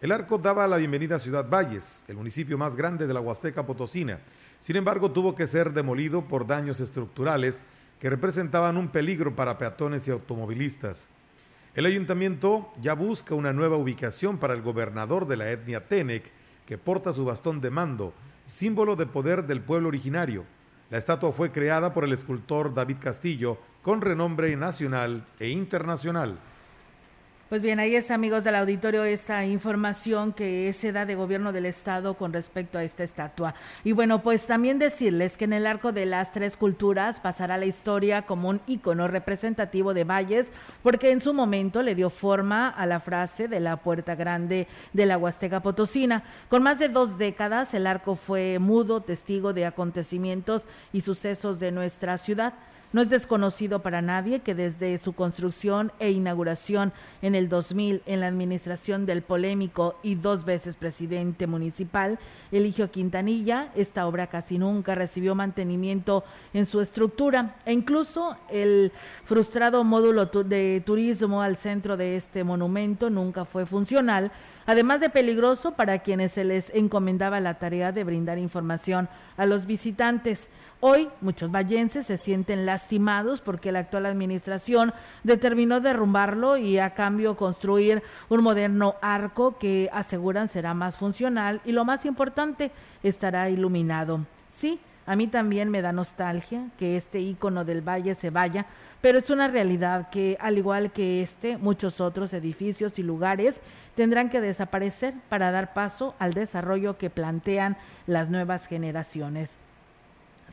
El 0.00 0.12
arco 0.12 0.38
daba 0.38 0.66
la 0.68 0.76
bienvenida 0.76 1.16
a 1.16 1.18
Ciudad 1.18 1.48
Valles, 1.48 2.04
el 2.08 2.16
municipio 2.16 2.56
más 2.56 2.76
grande 2.76 3.06
de 3.06 3.14
la 3.14 3.20
Huasteca 3.20 3.66
Potosina. 3.66 4.20
Sin 4.60 4.76
embargo, 4.76 5.10
tuvo 5.10 5.34
que 5.34 5.46
ser 5.46 5.72
demolido 5.72 6.22
por 6.22 6.46
daños 6.46 6.78
estructurales 6.80 7.62
que 7.98 8.10
representaban 8.10 8.76
un 8.76 8.88
peligro 8.88 9.34
para 9.34 9.58
peatones 9.58 10.06
y 10.06 10.12
automovilistas. 10.12 11.08
El 11.74 11.86
ayuntamiento 11.86 12.72
ya 12.80 12.94
busca 12.94 13.34
una 13.34 13.52
nueva 13.52 13.76
ubicación 13.76 14.38
para 14.38 14.54
el 14.54 14.62
gobernador 14.62 15.26
de 15.26 15.36
la 15.36 15.50
etnia 15.50 15.88
Tenec, 15.88 16.30
que 16.66 16.78
porta 16.78 17.12
su 17.12 17.24
bastón 17.24 17.60
de 17.60 17.70
mando, 17.70 18.12
símbolo 18.46 18.94
de 18.94 19.06
poder 19.06 19.46
del 19.46 19.62
pueblo 19.62 19.88
originario. 19.88 20.44
La 20.90 20.98
estatua 20.98 21.32
fue 21.32 21.50
creada 21.50 21.92
por 21.92 22.04
el 22.04 22.12
escultor 22.12 22.74
David 22.74 22.98
Castillo, 23.00 23.58
con 23.82 24.00
renombre 24.00 24.56
nacional 24.56 25.24
e 25.38 25.48
internacional. 25.48 26.38
Pues 27.52 27.60
bien, 27.60 27.80
ahí 27.80 27.94
es, 27.94 28.10
amigos 28.10 28.44
del 28.44 28.54
auditorio, 28.54 29.04
esta 29.04 29.44
información 29.44 30.32
que 30.32 30.72
se 30.72 30.90
da 30.90 31.04
de 31.04 31.14
gobierno 31.14 31.52
del 31.52 31.66
Estado 31.66 32.14
con 32.14 32.32
respecto 32.32 32.78
a 32.78 32.82
esta 32.82 33.04
estatua. 33.04 33.54
Y 33.84 33.92
bueno, 33.92 34.22
pues 34.22 34.46
también 34.46 34.78
decirles 34.78 35.36
que 35.36 35.44
en 35.44 35.52
el 35.52 35.66
arco 35.66 35.92
de 35.92 36.06
las 36.06 36.32
tres 36.32 36.56
culturas 36.56 37.20
pasará 37.20 37.58
la 37.58 37.66
historia 37.66 38.22
como 38.22 38.48
un 38.48 38.62
ícono 38.66 39.06
representativo 39.06 39.92
de 39.92 40.04
Valles, 40.04 40.46
porque 40.82 41.10
en 41.10 41.20
su 41.20 41.34
momento 41.34 41.82
le 41.82 41.94
dio 41.94 42.08
forma 42.08 42.70
a 42.70 42.86
la 42.86 43.00
frase 43.00 43.48
de 43.48 43.60
la 43.60 43.76
Puerta 43.76 44.14
Grande 44.14 44.66
de 44.94 45.04
la 45.04 45.18
Huasteca 45.18 45.60
Potosina. 45.60 46.22
Con 46.48 46.62
más 46.62 46.78
de 46.78 46.88
dos 46.88 47.18
décadas, 47.18 47.74
el 47.74 47.86
arco 47.86 48.16
fue 48.16 48.60
mudo, 48.60 49.02
testigo 49.02 49.52
de 49.52 49.66
acontecimientos 49.66 50.62
y 50.90 51.02
sucesos 51.02 51.60
de 51.60 51.70
nuestra 51.70 52.16
ciudad. 52.16 52.54
No 52.92 53.00
es 53.00 53.08
desconocido 53.08 53.80
para 53.80 54.02
nadie 54.02 54.40
que 54.40 54.54
desde 54.54 54.98
su 54.98 55.14
construcción 55.14 55.92
e 55.98 56.10
inauguración 56.10 56.92
en 57.22 57.34
el 57.34 57.48
2000 57.48 58.02
en 58.04 58.20
la 58.20 58.26
administración 58.26 59.06
del 59.06 59.22
polémico 59.22 59.98
y 60.02 60.16
dos 60.16 60.44
veces 60.44 60.76
presidente 60.76 61.46
municipal, 61.46 62.18
Eligio 62.50 62.90
Quintanilla, 62.90 63.72
esta 63.74 64.06
obra 64.06 64.26
casi 64.26 64.58
nunca 64.58 64.94
recibió 64.94 65.34
mantenimiento 65.34 66.22
en 66.52 66.66
su 66.66 66.82
estructura 66.82 67.56
e 67.64 67.72
incluso 67.72 68.36
el 68.50 68.92
frustrado 69.24 69.84
módulo 69.84 70.26
de 70.26 70.82
turismo 70.84 71.40
al 71.40 71.56
centro 71.56 71.96
de 71.96 72.16
este 72.16 72.44
monumento 72.44 73.08
nunca 73.08 73.46
fue 73.46 73.64
funcional, 73.64 74.32
además 74.66 75.00
de 75.00 75.08
peligroso 75.08 75.72
para 75.72 76.00
quienes 76.00 76.32
se 76.32 76.44
les 76.44 76.68
encomendaba 76.74 77.40
la 77.40 77.54
tarea 77.54 77.90
de 77.90 78.04
brindar 78.04 78.36
información 78.36 79.08
a 79.38 79.46
los 79.46 79.64
visitantes. 79.64 80.50
Hoy 80.84 81.08
muchos 81.20 81.52
vallenses 81.52 82.08
se 82.08 82.18
sienten 82.18 82.66
lastimados 82.66 83.40
porque 83.40 83.70
la 83.70 83.78
actual 83.78 84.04
administración 84.04 84.92
determinó 85.22 85.78
derrumbarlo 85.78 86.56
y 86.56 86.80
a 86.80 86.92
cambio 86.92 87.36
construir 87.36 88.02
un 88.28 88.42
moderno 88.42 88.96
arco 89.00 89.58
que 89.58 89.88
aseguran 89.92 90.48
será 90.48 90.74
más 90.74 90.96
funcional 90.96 91.60
y 91.64 91.70
lo 91.70 91.84
más 91.84 92.04
importante, 92.04 92.72
estará 93.04 93.48
iluminado. 93.48 94.26
Sí, 94.50 94.80
a 95.06 95.14
mí 95.14 95.28
también 95.28 95.70
me 95.70 95.82
da 95.82 95.92
nostalgia 95.92 96.66
que 96.76 96.96
este 96.96 97.20
ícono 97.20 97.64
del 97.64 97.80
valle 97.80 98.16
se 98.16 98.30
vaya, 98.30 98.66
pero 99.00 99.18
es 99.18 99.30
una 99.30 99.46
realidad 99.46 100.10
que, 100.10 100.36
al 100.40 100.58
igual 100.58 100.90
que 100.90 101.22
este, 101.22 101.58
muchos 101.58 102.00
otros 102.00 102.32
edificios 102.32 102.98
y 102.98 103.04
lugares 103.04 103.60
tendrán 103.94 104.30
que 104.30 104.40
desaparecer 104.40 105.14
para 105.28 105.52
dar 105.52 105.74
paso 105.74 106.16
al 106.18 106.34
desarrollo 106.34 106.98
que 106.98 107.08
plantean 107.08 107.76
las 108.08 108.30
nuevas 108.30 108.66
generaciones. 108.66 109.61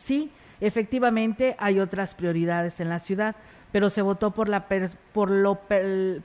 Sí, 0.02 0.32
efectivamente 0.62 1.56
hay 1.60 1.80
otras 1.80 2.16
prioridades 2.16 2.80
en 2.80 2.90
la 2.90 3.00
ciudad, 3.00 3.36
pero 3.72 3.90
se 3.90 4.02
votó 4.02 4.32
por 4.32 4.50
la, 4.50 4.68
per- 4.68 4.90
por, 5.14 5.30
lo 5.30 5.60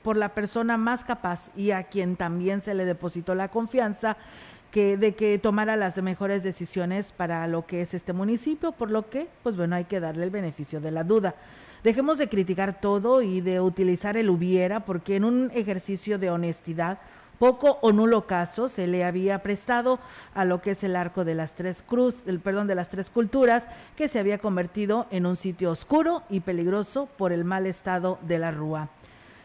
por 0.01 0.17
la 0.17 0.29
persona 0.29 0.77
más 0.77 1.03
capaz 1.03 1.51
y 1.55 1.71
a 1.71 1.83
quien 1.83 2.15
también 2.15 2.61
se 2.61 2.73
le 2.73 2.85
depositó 2.85 3.35
la 3.35 3.49
confianza 3.49 4.17
que, 4.71 4.97
de 4.97 5.13
que 5.15 5.37
tomara 5.39 5.75
las 5.75 6.01
mejores 6.01 6.41
decisiones 6.43 7.11
para 7.11 7.45
lo 7.47 7.65
que 7.65 7.81
es 7.81 7.93
este 7.93 8.13
municipio, 8.13 8.71
por 8.71 8.89
lo 8.91 9.09
que, 9.09 9.27
pues 9.43 9.55
bueno, 9.55 9.75
hay 9.75 9.85
que 9.85 9.99
darle 9.99 10.23
el 10.23 10.31
beneficio 10.31 10.81
de 10.81 10.91
la 10.91 11.03
duda. 11.03 11.35
Dejemos 11.83 12.17
de 12.17 12.27
criticar 12.29 12.81
todo 12.81 13.21
y 13.21 13.41
de 13.41 13.61
utilizar 13.61 14.17
el 14.17 14.29
hubiera, 14.31 14.79
porque 14.85 15.15
en 15.17 15.23
un 15.23 15.51
ejercicio 15.53 16.17
de 16.17 16.31
honestidad, 16.31 16.97
poco 17.35 17.77
o 17.81 17.91
nulo 17.91 18.25
caso 18.25 18.67
se 18.67 18.87
le 18.87 19.03
había 19.03 19.43
prestado 19.43 19.99
a 20.33 20.45
lo 20.45 20.61
que 20.61 20.71
es 20.71 20.83
el 20.83 20.95
arco 20.95 21.25
de 21.25 21.35
las 21.35 21.53
tres 21.53 21.83
cruz, 21.85 22.23
el 22.25 22.39
perdón 22.39 22.67
de 22.67 22.75
las 22.75 22.89
tres 22.89 23.09
culturas, 23.09 23.63
que 23.95 24.07
se 24.07 24.19
había 24.19 24.39
convertido 24.39 25.07
en 25.11 25.25
un 25.25 25.35
sitio 25.35 25.71
oscuro 25.71 26.23
y 26.29 26.39
peligroso 26.39 27.07
por 27.17 27.31
el 27.31 27.43
mal 27.43 27.65
estado 27.65 28.17
de 28.21 28.39
la 28.39 28.51
rúa. 28.51 28.89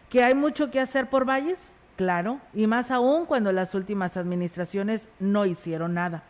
¿Que 0.09 0.25
hay 0.25 0.35
mucho 0.35 0.71
que 0.71 0.81
hacer 0.81 1.09
por 1.09 1.25
Valles? 1.29 1.61
Claro, 1.97 2.41
y 2.55 2.67
más 2.67 2.91
aún 2.91 3.27
cuando 3.27 3.53
las 3.53 3.75
últimas 3.75 4.17
administraciones 4.17 5.09
no 5.19 5.45
hicieron 5.45 5.95
nada. 5.95 6.23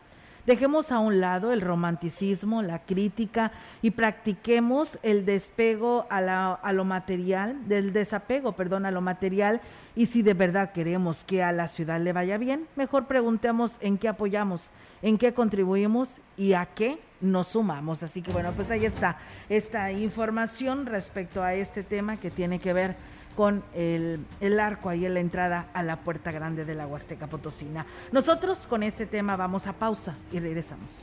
Dejemos 0.46 0.90
a 0.90 0.98
un 0.98 1.20
lado 1.20 1.52
el 1.52 1.60
romanticismo, 1.60 2.62
la 2.62 2.80
crítica 2.80 3.52
y 3.82 3.90
practiquemos 3.92 4.98
el 5.02 5.24
despego 5.26 6.06
a, 6.10 6.20
la- 6.20 6.52
a 6.54 6.72
lo 6.72 6.84
material, 6.84 7.68
del 7.68 7.92
desapego, 7.92 8.52
perdón, 8.52 8.86
a 8.86 8.90
lo 8.90 9.00
material. 9.00 9.60
Y 9.96 10.06
si 10.06 10.22
de 10.22 10.34
verdad 10.34 10.72
queremos 10.72 11.24
que 11.24 11.42
a 11.42 11.52
la 11.52 11.68
ciudad 11.68 12.00
le 12.00 12.12
vaya 12.12 12.38
bien, 12.38 12.66
mejor 12.76 13.06
preguntemos 13.06 13.76
en 13.80 13.98
qué 13.98 14.08
apoyamos, 14.08 14.70
en 15.02 15.18
qué 15.18 15.34
contribuimos 15.34 16.20
y 16.36 16.54
a 16.54 16.66
qué 16.66 16.98
nos 17.20 17.48
sumamos. 17.48 18.02
Así 18.02 18.22
que 18.22 18.32
bueno, 18.32 18.52
pues 18.52 18.70
ahí 18.70 18.84
está 18.86 19.18
esta 19.48 19.92
información 19.92 20.86
respecto 20.86 21.42
a 21.42 21.54
este 21.54 21.82
tema 21.82 22.16
que 22.16 22.30
tiene 22.30 22.58
que 22.60 22.72
ver 22.72 22.96
con 23.36 23.62
el, 23.74 24.24
el 24.40 24.60
arco 24.60 24.88
ahí 24.88 25.06
en 25.06 25.14
la 25.14 25.20
entrada 25.20 25.68
a 25.72 25.82
la 25.82 26.00
puerta 26.00 26.30
grande 26.30 26.64
de 26.64 26.74
la 26.74 26.86
Huasteca 26.86 27.26
Potosina. 27.26 27.86
Nosotros 28.12 28.66
con 28.66 28.82
este 28.82 29.06
tema 29.06 29.36
vamos 29.36 29.66
a 29.66 29.72
pausa 29.72 30.16
y 30.32 30.40
regresamos. 30.40 31.02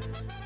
Thank 0.00 0.30
you. 0.30 0.45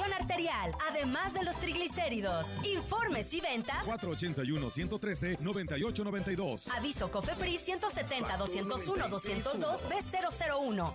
arterial, 0.00 0.72
además 0.88 1.34
de 1.34 1.44
los 1.44 1.54
triglicéridos. 1.56 2.54
Informes 2.64 3.32
y 3.34 3.40
ventas. 3.40 3.86
481-113-9892. 3.86 6.68
Aviso 6.74 7.10
COFEPRIS 7.10 7.60
170 7.60 8.36
201 8.38 9.08
202 9.08 9.86
B001. 9.88 10.94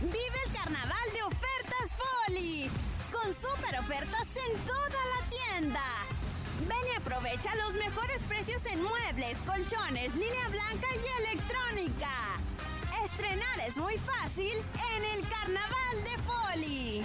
Vive 0.00 0.38
el 0.46 0.52
carnaval 0.52 1.12
de 1.12 1.22
ofertas 1.22 1.92
Foli. 1.96 2.70
Con 3.10 3.34
super 3.34 3.76
ofertas 3.80 4.28
en 4.48 4.56
toda 4.60 4.88
la 4.88 5.20
tienda. 5.28 5.82
Ven 6.68 6.86
y 6.92 6.96
aprovecha 6.96 7.52
los 7.56 7.74
mejores 7.74 8.22
precios 8.28 8.64
en 8.66 8.80
muebles, 8.82 9.36
colchones, 9.38 10.14
línea 10.14 10.48
blanca 10.48 10.86
y 10.94 11.08
electrónica. 11.22 12.10
Estrenar 13.04 13.60
es 13.66 13.76
muy 13.76 13.96
fácil 13.96 14.52
en 14.96 15.04
el 15.16 15.28
carnaval 15.28 16.04
de 16.04 16.18
Foli. 16.22 17.02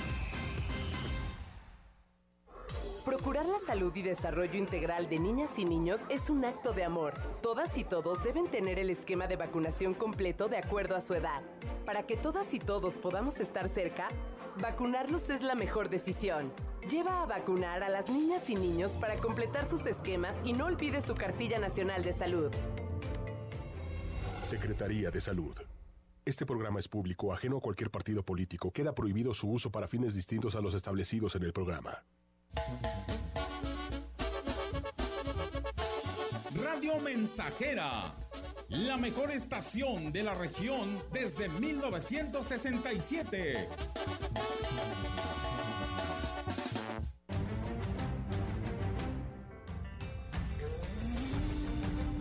Procurar 3.05 3.45
la 3.45 3.59
salud 3.59 3.93
y 3.95 4.01
desarrollo 4.01 4.57
integral 4.57 5.07
de 5.07 5.19
niñas 5.19 5.51
y 5.57 5.65
niños 5.65 6.01
es 6.09 6.29
un 6.29 6.45
acto 6.45 6.73
de 6.73 6.83
amor. 6.83 7.13
Todas 7.41 7.77
y 7.77 7.83
todos 7.83 8.23
deben 8.23 8.49
tener 8.49 8.79
el 8.79 8.89
esquema 8.89 9.27
de 9.27 9.35
vacunación 9.35 9.93
completo 9.93 10.47
de 10.47 10.57
acuerdo 10.57 10.95
a 10.95 11.01
su 11.01 11.13
edad. 11.13 11.43
Para 11.85 12.07
que 12.07 12.17
todas 12.17 12.53
y 12.53 12.59
todos 12.59 12.97
podamos 12.97 13.39
estar 13.39 13.69
cerca, 13.69 14.07
vacunarlos 14.59 15.29
es 15.29 15.41
la 15.41 15.53
mejor 15.53 15.89
decisión. 15.89 16.51
Lleva 16.89 17.21
a 17.21 17.25
vacunar 17.25 17.83
a 17.83 17.89
las 17.89 18.09
niñas 18.09 18.49
y 18.49 18.55
niños 18.55 18.93
para 18.93 19.17
completar 19.17 19.69
sus 19.69 19.85
esquemas 19.85 20.35
y 20.43 20.53
no 20.53 20.65
olvide 20.65 21.01
su 21.01 21.13
cartilla 21.13 21.59
nacional 21.59 22.03
de 22.03 22.13
salud. 22.13 22.51
Secretaría 24.23 25.09
de 25.11 25.19
Salud. 25.19 25.55
Este 26.25 26.45
programa 26.45 26.79
es 26.79 26.87
público, 26.87 27.33
ajeno 27.33 27.57
a 27.57 27.59
cualquier 27.59 27.91
partido 27.91 28.23
político. 28.23 28.71
Queda 28.71 28.95
prohibido 28.95 29.33
su 29.33 29.49
uso 29.49 29.71
para 29.71 29.89
fines 29.89 30.15
distintos 30.15 30.55
a 30.55 30.61
los 30.61 30.73
establecidos 30.73 31.35
en 31.35 31.43
el 31.43 31.51
programa. 31.51 32.01
Radio 36.55 36.97
Mensajera, 37.01 38.15
la 38.69 38.95
mejor 38.95 39.31
estación 39.31 40.13
de 40.13 40.23
la 40.23 40.33
región 40.33 40.97
desde 41.11 41.49
1967. 41.49 43.67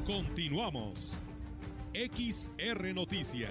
Continuamos. 0.05 1.21
XR 1.95 2.95
Noticias. 2.95 3.51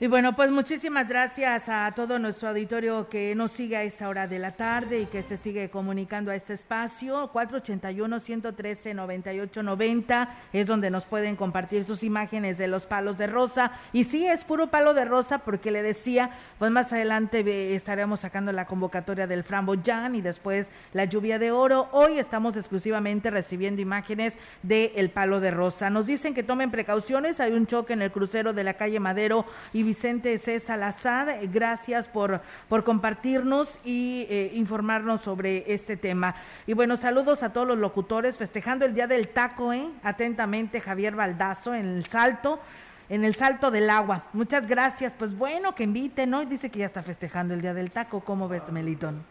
Y 0.00 0.08
bueno, 0.08 0.34
pues 0.34 0.50
muchísimas 0.50 1.08
gracias 1.08 1.68
a 1.68 1.92
todo 1.94 2.18
nuestro 2.18 2.48
auditorio 2.48 3.08
que 3.08 3.32
nos 3.36 3.52
sigue 3.52 3.76
a 3.76 3.84
esta 3.84 4.08
hora 4.08 4.26
de 4.26 4.40
la 4.40 4.50
tarde 4.50 5.02
y 5.02 5.06
que 5.06 5.22
se 5.22 5.36
sigue 5.36 5.70
comunicando 5.70 6.32
a 6.32 6.34
este 6.34 6.52
espacio. 6.52 7.30
481-113-9890 7.32 10.28
es 10.52 10.66
donde 10.66 10.90
nos 10.90 11.06
pueden 11.06 11.36
compartir 11.36 11.84
sus 11.84 12.02
imágenes 12.02 12.58
de 12.58 12.66
los 12.66 12.88
palos 12.88 13.16
de 13.18 13.28
rosa. 13.28 13.70
Y 13.92 14.02
sí, 14.02 14.26
es 14.26 14.42
puro 14.42 14.66
palo 14.66 14.94
de 14.94 15.04
rosa 15.04 15.38
porque 15.38 15.70
le 15.70 15.84
decía, 15.84 16.30
pues 16.58 16.72
más 16.72 16.92
adelante 16.92 17.44
eh, 17.46 17.76
estaremos 17.76 18.18
sacando 18.18 18.50
la 18.50 18.66
convocatoria 18.66 19.28
del 19.28 19.44
Framboyán 19.44 20.16
y 20.16 20.22
después 20.22 20.70
la 20.92 21.04
lluvia 21.04 21.38
de 21.38 21.52
oro. 21.52 21.88
Hoy 21.92 22.18
estamos 22.18 22.56
exclusivamente 22.56 23.30
recibiendo 23.30 23.80
imágenes 23.80 24.38
del 24.64 24.90
el 24.96 25.10
palo 25.10 25.38
de 25.38 25.52
rosa. 25.52 25.88
Nos 25.88 26.06
dicen 26.06 26.34
que 26.34 26.42
tomen 26.42 26.72
precauciones. 26.72 27.38
Hay 27.38 27.52
un 27.52 27.68
choque 27.68 27.92
en 27.92 28.02
el 28.02 28.10
crucero 28.10 28.52
de 28.52 28.64
la 28.64 28.74
calle 28.74 28.98
Madero 28.98 29.46
y 29.72 29.83
Vicente 29.84 30.38
C. 30.38 30.60
Salazar. 30.60 31.38
Gracias 31.52 32.08
por, 32.08 32.40
por 32.68 32.84
compartirnos 32.84 33.78
y 33.84 34.26
eh, 34.28 34.50
informarnos 34.54 35.20
sobre 35.20 35.72
este 35.72 35.96
tema. 35.96 36.34
Y 36.66 36.72
bueno, 36.72 36.96
saludos 36.96 37.42
a 37.42 37.52
todos 37.52 37.68
los 37.68 37.78
locutores 37.78 38.38
festejando 38.38 38.84
el 38.84 38.94
Día 38.94 39.06
del 39.06 39.28
Taco, 39.28 39.72
¿eh? 39.72 39.88
Atentamente, 40.02 40.80
Javier 40.80 41.14
Baldazo 41.14 41.74
en 41.74 41.86
el 41.86 42.06
Salto 42.06 42.60
en 43.08 43.22
el 43.22 43.34
salto 43.34 43.70
del 43.70 43.90
agua. 43.90 44.24
Muchas 44.32 44.66
gracias. 44.66 45.14
Pues 45.16 45.36
bueno, 45.36 45.74
que 45.74 45.84
inviten, 45.84 46.30
¿no? 46.30 46.42
Y 46.42 46.46
dice 46.46 46.70
que 46.70 46.78
ya 46.80 46.86
está 46.86 47.02
festejando 47.02 47.54
el 47.54 47.60
Día 47.60 47.74
del 47.74 47.90
Taco. 47.90 48.20
¿Cómo 48.20 48.48
ves, 48.48 48.72
Melitón? 48.72 49.24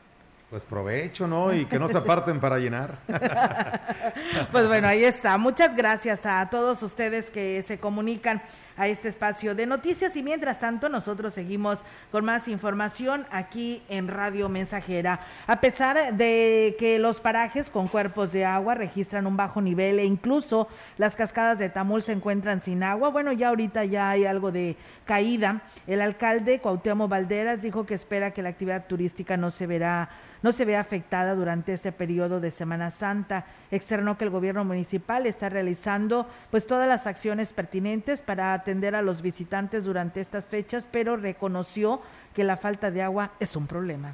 Pues 0.53 0.63
provecho, 0.63 1.27
¿no? 1.27 1.51
Y 1.51 1.65
que 1.65 1.79
no 1.79 1.87
se 1.87 1.97
aparten 1.97 2.39
para 2.39 2.59
llenar. 2.59 2.99
Pues 4.51 4.67
bueno, 4.67 4.87
ahí 4.87 5.03
está. 5.03 5.37
Muchas 5.37 5.75
gracias 5.75 6.25
a 6.25 6.47
todos 6.49 6.83
ustedes 6.83 7.31
que 7.31 7.63
se 7.63 7.79
comunican 7.79 8.41
a 8.77 8.87
este 8.87 9.09
espacio 9.09 9.55
de 9.55 9.65
noticias 9.65 10.15
y 10.15 10.23
mientras 10.23 10.59
tanto 10.59 10.89
nosotros 10.89 11.33
seguimos 11.33 11.79
con 12.11 12.25
más 12.25 12.47
información 12.47 13.25
aquí 13.31 13.83
en 13.89 14.07
Radio 14.07 14.49
Mensajera. 14.49 15.19
A 15.47 15.61
pesar 15.61 16.15
de 16.15 16.75
que 16.79 16.99
los 16.99 17.21
parajes 17.21 17.69
con 17.69 17.87
cuerpos 17.87 18.31
de 18.31 18.45
agua 18.45 18.75
registran 18.75 19.27
un 19.27 19.37
bajo 19.37 19.61
nivel 19.61 19.99
e 19.99 20.05
incluso 20.05 20.67
las 20.97 21.15
cascadas 21.15 21.59
de 21.59 21.69
Tamul 21.69 22.01
se 22.01 22.13
encuentran 22.13 22.61
sin 22.61 22.83
agua, 22.83 23.09
bueno, 23.09 23.31
ya 23.31 23.49
ahorita 23.49 23.85
ya 23.85 24.09
hay 24.09 24.25
algo 24.25 24.51
de 24.51 24.75
caída. 25.05 25.61
El 25.87 26.01
alcalde 26.01 26.59
Cuauhtémoc 26.59 27.09
Valderas 27.09 27.61
dijo 27.61 27.85
que 27.85 27.93
espera 27.93 28.31
que 28.31 28.41
la 28.41 28.49
actividad 28.49 28.87
turística 28.87 29.37
no 29.37 29.51
se 29.51 29.67
verá 29.67 30.09
no 30.43 30.51
se 30.51 30.65
vea 30.65 30.81
afectada 30.81 31.33
durante 31.33 31.73
este 31.73 31.91
periodo 31.91 32.39
de 32.41 32.51
Semana 32.51 32.91
Santa. 32.91 33.45
Externó 33.73 34.19
que 34.19 34.23
el 34.23 34.29
gobierno 34.29 34.63
municipal 34.63 35.25
está 35.25 35.49
realizando 35.49 36.27
pues 36.51 36.67
todas 36.67 36.87
las 36.87 37.07
acciones 37.07 37.53
pertinentes 37.53 38.21
para 38.21 38.53
atender 38.53 38.93
a 38.93 39.01
los 39.01 39.23
visitantes 39.23 39.83
durante 39.83 40.21
estas 40.21 40.45
fechas, 40.45 40.87
pero 40.91 41.17
reconoció 41.17 41.99
que 42.35 42.43
la 42.43 42.55
falta 42.55 42.91
de 42.91 43.01
agua 43.01 43.31
es 43.39 43.55
un 43.55 43.65
problema. 43.65 44.13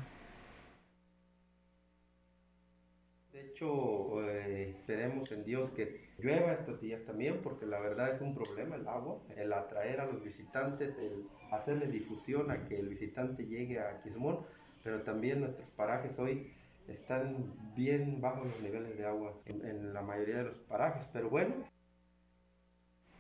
De 3.34 3.48
hecho, 3.48 4.24
eh, 4.24 4.76
esperemos 4.78 5.30
en 5.34 5.44
Dios 5.44 5.72
que 5.72 6.08
llueva 6.20 6.54
estos 6.54 6.80
días 6.80 7.04
también, 7.04 7.42
porque 7.44 7.66
la 7.66 7.82
verdad 7.82 8.16
es 8.16 8.22
un 8.22 8.34
problema 8.34 8.78
el 8.78 8.88
agua, 8.88 9.20
el 9.36 9.52
atraer 9.52 10.00
a 10.00 10.06
los 10.06 10.24
visitantes, 10.24 10.98
el 11.00 11.28
hacerle 11.52 11.88
difusión 11.88 12.50
a 12.50 12.66
que 12.66 12.80
el 12.80 12.88
visitante 12.88 13.46
llegue 13.46 13.82
a 13.82 14.02
Quismón, 14.04 14.40
pero 14.86 15.02
también 15.02 15.42
nuestros 15.42 15.70
parajes 15.72 16.18
hoy 16.18 16.54
están 16.92 17.54
bien 17.76 18.22
bajos 18.22 18.48
los 18.48 18.62
niveles 18.62 18.98
de 18.98 19.06
agua 19.06 19.34
en, 19.46 19.94
la 19.94 20.02
mayoría 20.02 20.38
de 20.38 20.44
los 20.46 20.58
parajes, 20.60 21.08
pero 21.12 21.30
bueno, 21.30 21.54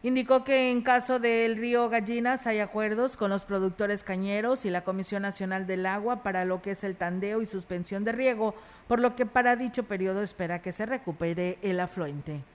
Indicó 0.01 0.45
que 0.45 0.71
en 0.71 0.81
caso 0.81 1.19
del 1.19 1.57
río 1.57 1.89
Gallinas 1.89 2.47
hay 2.47 2.59
acuerdos 2.59 3.17
con 3.17 3.29
los 3.29 3.43
productores 3.43 4.05
cañeros 4.05 4.63
y 4.63 4.69
la 4.69 4.85
Comisión 4.85 5.23
Nacional 5.23 5.67
del 5.67 5.85
Agua 5.85 6.23
para 6.23 6.45
lo 6.45 6.61
que 6.61 6.71
es 6.71 6.85
el 6.85 6.95
tandeo 6.95 7.41
y 7.41 7.45
suspensión 7.45 8.05
de 8.05 8.13
riego, 8.13 8.55
por 8.87 9.01
lo 9.01 9.17
que 9.17 9.25
para 9.25 9.57
dicho 9.57 9.83
periodo 9.83 10.21
espera 10.21 10.61
que 10.61 10.71
se 10.71 10.85
recupere 10.85 11.57
el 11.61 11.81
afluente. 11.81 12.45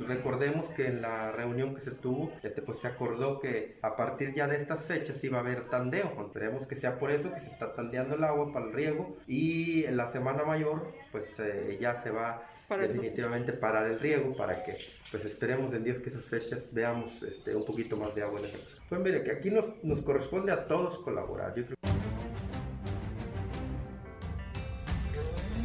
Recordemos 0.00 0.66
que 0.70 0.86
en 0.86 1.02
la 1.02 1.30
reunión 1.32 1.74
que 1.74 1.80
se 1.80 1.90
tuvo, 1.90 2.32
este, 2.42 2.62
pues 2.62 2.78
se 2.78 2.88
acordó 2.88 3.38
que 3.40 3.76
a 3.82 3.96
partir 3.96 4.32
ya 4.34 4.48
de 4.48 4.56
estas 4.56 4.82
fechas 4.82 5.22
iba 5.24 5.38
a 5.38 5.40
haber 5.40 5.68
tandeo. 5.68 6.10
Esperemos 6.26 6.66
que 6.66 6.74
sea 6.74 6.98
por 6.98 7.10
eso 7.10 7.32
que 7.34 7.40
se 7.40 7.48
está 7.50 7.74
tandeando 7.74 8.14
el 8.14 8.24
agua 8.24 8.50
para 8.52 8.66
el 8.66 8.72
riego 8.72 9.16
y 9.26 9.84
en 9.84 9.96
la 9.98 10.08
semana 10.08 10.42
mayor, 10.44 10.90
pues 11.12 11.38
eh, 11.38 11.76
ya 11.80 12.02
se 12.02 12.10
va 12.10 12.42
Para 12.66 12.84
el- 12.86 12.92
definitivamente 12.94 13.52
parar 13.52 13.86
el 13.86 14.00
riego 14.00 14.34
para 14.34 14.54
que, 14.64 14.72
pues 15.10 15.24
esperemos 15.26 15.74
en 15.74 15.84
Dios 15.84 15.98
que 15.98 16.08
esas 16.08 16.24
fechas 16.24 16.68
veamos 16.72 17.22
este, 17.22 17.54
un 17.54 17.64
poquito 17.66 17.96
más 17.98 18.14
de 18.14 18.22
agua 18.22 18.38
en 18.40 18.46
esas. 18.46 18.80
Pues 18.88 19.00
mire 19.02 19.22
que 19.22 19.32
aquí 19.32 19.50
nos, 19.50 19.66
nos 19.84 20.00
corresponde 20.00 20.50
a 20.52 20.66
todos 20.66 20.98
colaborar. 21.00 21.54
Yo 21.54 21.64
creo 21.66 21.76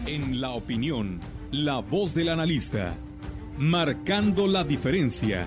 En 0.08 0.42
la 0.42 0.52
opinión, 0.52 1.20
la 1.52 1.80
voz 1.80 2.14
del 2.16 2.30
analista, 2.30 2.96
marcando 3.60 4.48
la 4.48 4.64
diferencia. 4.64 5.46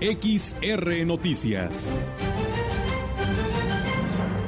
XR 0.00 1.04
Noticias. 1.04 1.90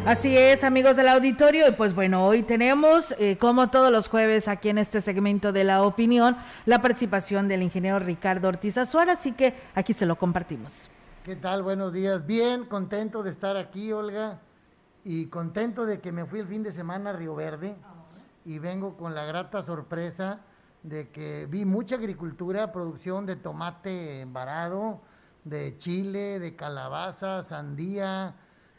Así 0.07 0.39
es, 0.39 0.63
amigos 0.63 0.95
del 0.95 1.09
auditorio, 1.09 1.69
y 1.69 1.73
pues 1.73 1.93
bueno, 1.93 2.25
hoy 2.25 2.45
tenemos, 2.45 3.17
eh, 3.19 3.37
como 3.37 3.69
todos 3.69 3.91
los 3.91 4.09
jueves 4.09 4.47
aquí 4.47 4.69
en 4.69 4.79
este 4.79 5.01
segmento 5.01 5.53
de 5.53 5.65
la 5.65 5.83
opinión, 5.83 6.37
la 6.67 6.81
participación 6.81 7.49
del 7.49 7.63
ingeniero 7.63 7.99
Ricardo 7.99 8.47
Ortiz 8.47 8.79
Azuara, 8.79 9.15
así 9.15 9.33
que 9.33 9.55
aquí 9.75 9.93
se 9.93 10.07
lo 10.07 10.17
compartimos. 10.17 10.89
¿Qué 11.25 11.35
tal? 11.35 11.65
Buenos 11.65 11.93
días. 11.93 12.27
Bien, 12.27 12.65
contento 12.65 13.25
de 13.25 13.31
estar 13.31 13.57
aquí, 13.57 13.91
Olga, 13.91 14.39
y 15.05 15.27
contento 15.27 15.85
de 15.85 16.01
que 16.01 16.13
me 16.13 16.25
fui 16.27 16.39
el 16.41 16.47
fin 16.47 16.63
de 16.63 16.71
semana 16.71 17.11
a 17.11 17.13
Río 17.15 17.35
Verde 17.35 17.75
y 18.45 18.61
vengo 18.61 18.97
con 18.97 19.17
la 19.17 19.25
grata 19.25 19.65
sorpresa 19.65 20.43
de 20.89 21.11
que 21.11 21.47
vi 21.47 21.65
mucha 21.65 21.97
agricultura, 21.97 22.73
producción 22.73 23.27
de 23.27 23.37
tomate 23.37 24.27
varado, 24.31 25.01
de 25.45 25.77
chile, 25.79 26.39
de 26.39 26.57
calabaza, 26.57 27.43
sandía, 27.43 28.37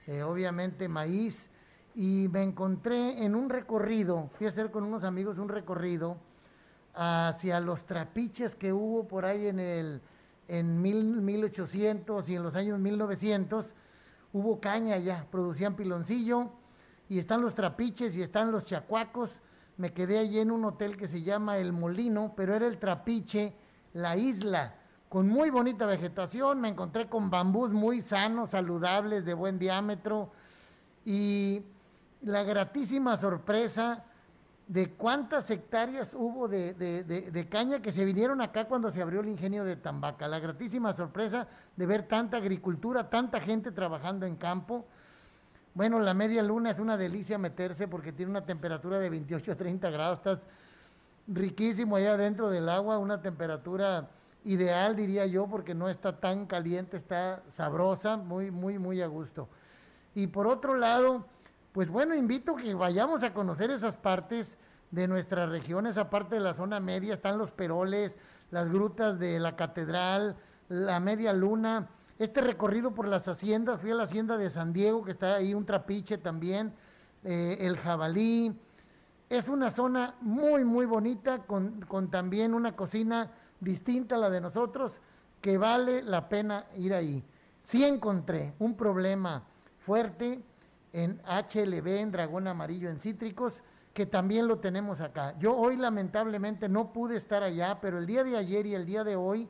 eh, 0.07 0.23
obviamente 0.23 0.87
maíz, 0.87 1.49
y 1.95 2.27
me 2.31 2.43
encontré 2.43 3.23
en 3.23 3.35
un 3.35 3.49
recorrido, 3.49 4.29
fui 4.33 4.47
a 4.47 4.49
hacer 4.49 4.71
con 4.71 4.83
unos 4.83 5.03
amigos 5.03 5.37
un 5.37 5.49
recorrido 5.49 6.17
hacia 6.93 7.59
los 7.59 7.85
trapiches 7.85 8.55
que 8.55 8.73
hubo 8.73 9.07
por 9.07 9.25
ahí 9.25 9.47
en 9.47 9.59
el 9.59 10.01
en 10.47 10.81
mil, 10.81 11.21
1800 11.21 12.27
y 12.27 12.35
en 12.35 12.43
los 12.43 12.55
años 12.55 12.79
1900 12.79 13.67
hubo 14.33 14.59
caña 14.59 14.97
ya, 14.97 15.27
producían 15.31 15.75
piloncillo 15.75 16.49
y 17.07 17.19
están 17.19 17.41
los 17.41 17.53
trapiches 17.53 18.15
y 18.17 18.21
están 18.21 18.51
los 18.51 18.65
chacuacos. 18.65 19.39
Me 19.79 19.93
quedé 19.93 20.19
allí 20.19 20.39
en 20.39 20.51
un 20.51 20.65
hotel 20.65 20.97
que 20.97 21.07
se 21.07 21.21
llama 21.23 21.57
El 21.57 21.71
Molino, 21.71 22.33
pero 22.35 22.53
era 22.53 22.67
el 22.67 22.79
trapiche, 22.79 23.53
la 23.93 24.17
isla, 24.17 24.75
con 25.07 25.29
muy 25.29 25.49
bonita 25.51 25.85
vegetación. 25.85 26.59
Me 26.59 26.67
encontré 26.67 27.07
con 27.07 27.29
bambús 27.29 27.69
muy 27.69 28.01
sanos, 28.01 28.49
saludables, 28.49 29.23
de 29.23 29.33
buen 29.33 29.57
diámetro 29.57 30.31
y 31.05 31.63
la 32.23 32.43
gratísima 32.43 33.15
sorpresa 33.15 34.03
de 34.67 34.91
cuántas 34.91 35.49
hectáreas 35.49 36.09
hubo 36.13 36.49
de, 36.49 36.73
de- 36.73 37.05
de- 37.05 37.47
caña 37.47 37.81
que 37.81 37.93
se 37.93 38.03
vinieron 38.03 38.41
acá 38.41 38.65
cuando 38.67 38.91
se 38.91 39.01
abrió 39.01 39.21
el 39.21 39.29
ingenio 39.29 39.63
de 39.63 39.77
Tambaca. 39.77 40.27
La 40.27 40.39
gratísima 40.39 40.91
sorpresa 40.91 41.47
de 41.77 41.85
ver 41.85 42.03
tanta 42.05 42.35
agricultura, 42.35 43.09
tanta 43.09 43.39
gente 43.39 43.71
trabajando 43.71 44.25
en 44.25 44.35
campo. 44.35 44.85
Bueno, 45.73 45.99
la 45.99 46.13
media 46.13 46.43
luna 46.43 46.71
es 46.71 46.79
una 46.79 46.97
delicia 46.97 47.37
meterse 47.37 47.87
porque 47.87 48.11
tiene 48.11 48.31
una 48.31 48.43
temperatura 48.43 48.99
de 48.99 49.09
28 49.09 49.51
a 49.51 49.55
30 49.55 49.89
grados. 49.89 50.17
Estás 50.17 50.47
riquísimo 51.27 51.95
allá 51.95 52.17
dentro 52.17 52.49
del 52.49 52.67
agua, 52.69 52.97
una 52.97 53.21
temperatura 53.21 54.09
ideal, 54.45 54.95
diría 54.95 55.25
yo, 55.25 55.47
porque 55.47 55.75
no 55.75 55.89
está 55.89 56.19
tan 56.19 56.45
caliente, 56.45 56.97
está 56.97 57.43
sabrosa, 57.49 58.17
muy, 58.17 58.51
muy, 58.51 58.79
muy 58.79 59.01
a 59.01 59.07
gusto. 59.07 59.47
Y 60.15 60.27
por 60.27 60.47
otro 60.47 60.75
lado, 60.75 61.25
pues 61.71 61.89
bueno, 61.89 62.15
invito 62.15 62.55
que 62.55 62.73
vayamos 62.73 63.23
a 63.23 63.33
conocer 63.33 63.69
esas 63.69 63.97
partes 63.97 64.57
de 64.91 65.07
nuestra 65.07 65.45
región, 65.45 65.85
esa 65.85 66.09
parte 66.09 66.35
de 66.35 66.41
la 66.41 66.53
zona 66.53 66.79
media, 66.79 67.13
están 67.13 67.37
los 67.37 67.51
peroles, 67.51 68.17
las 68.49 68.69
grutas 68.69 69.19
de 69.19 69.39
la 69.39 69.55
catedral, 69.55 70.35
la 70.67 70.99
media 70.99 71.31
luna, 71.33 71.89
este 72.19 72.41
recorrido 72.41 72.93
por 72.93 73.07
las 73.07 73.27
haciendas, 73.29 73.79
fui 73.79 73.91
a 73.91 73.95
la 73.95 74.03
hacienda 74.03 74.37
de 74.37 74.49
San 74.49 74.73
Diego, 74.73 75.03
que 75.03 75.11
está 75.11 75.35
ahí 75.35 75.53
un 75.53 75.65
trapiche 75.65 76.17
también, 76.17 76.73
eh, 77.23 77.57
el 77.61 77.77
jabalí, 77.77 78.53
es 79.29 79.47
una 79.47 79.71
zona 79.71 80.15
muy, 80.19 80.65
muy 80.65 80.85
bonita, 80.85 81.39
con, 81.39 81.81
con 81.81 82.11
también 82.11 82.53
una 82.53 82.75
cocina 82.75 83.31
distinta 83.61 84.15
a 84.15 84.17
la 84.17 84.29
de 84.29 84.41
nosotros, 84.41 84.99
que 85.39 85.57
vale 85.57 86.03
la 86.03 86.27
pena 86.27 86.65
ir 86.77 86.93
ahí. 86.93 87.23
Sí 87.61 87.85
encontré 87.85 88.53
un 88.59 88.75
problema 88.75 89.45
fuerte 89.77 90.43
en 90.91 91.21
HLB, 91.25 91.87
en 91.87 92.11
dragón 92.11 92.47
amarillo, 92.47 92.89
en 92.89 92.99
cítricos, 92.99 93.63
que 93.93 94.05
también 94.05 94.47
lo 94.47 94.59
tenemos 94.59 94.99
acá. 94.99 95.37
Yo 95.39 95.55
hoy 95.55 95.77
lamentablemente 95.77 96.67
no 96.67 96.91
pude 96.91 97.15
estar 97.15 97.43
allá, 97.43 97.79
pero 97.79 97.99
el 97.99 98.05
día 98.05 98.23
de 98.23 98.35
ayer 98.35 98.65
y 98.65 98.75
el 98.75 98.85
día 98.85 99.03
de 99.03 99.15
hoy 99.15 99.47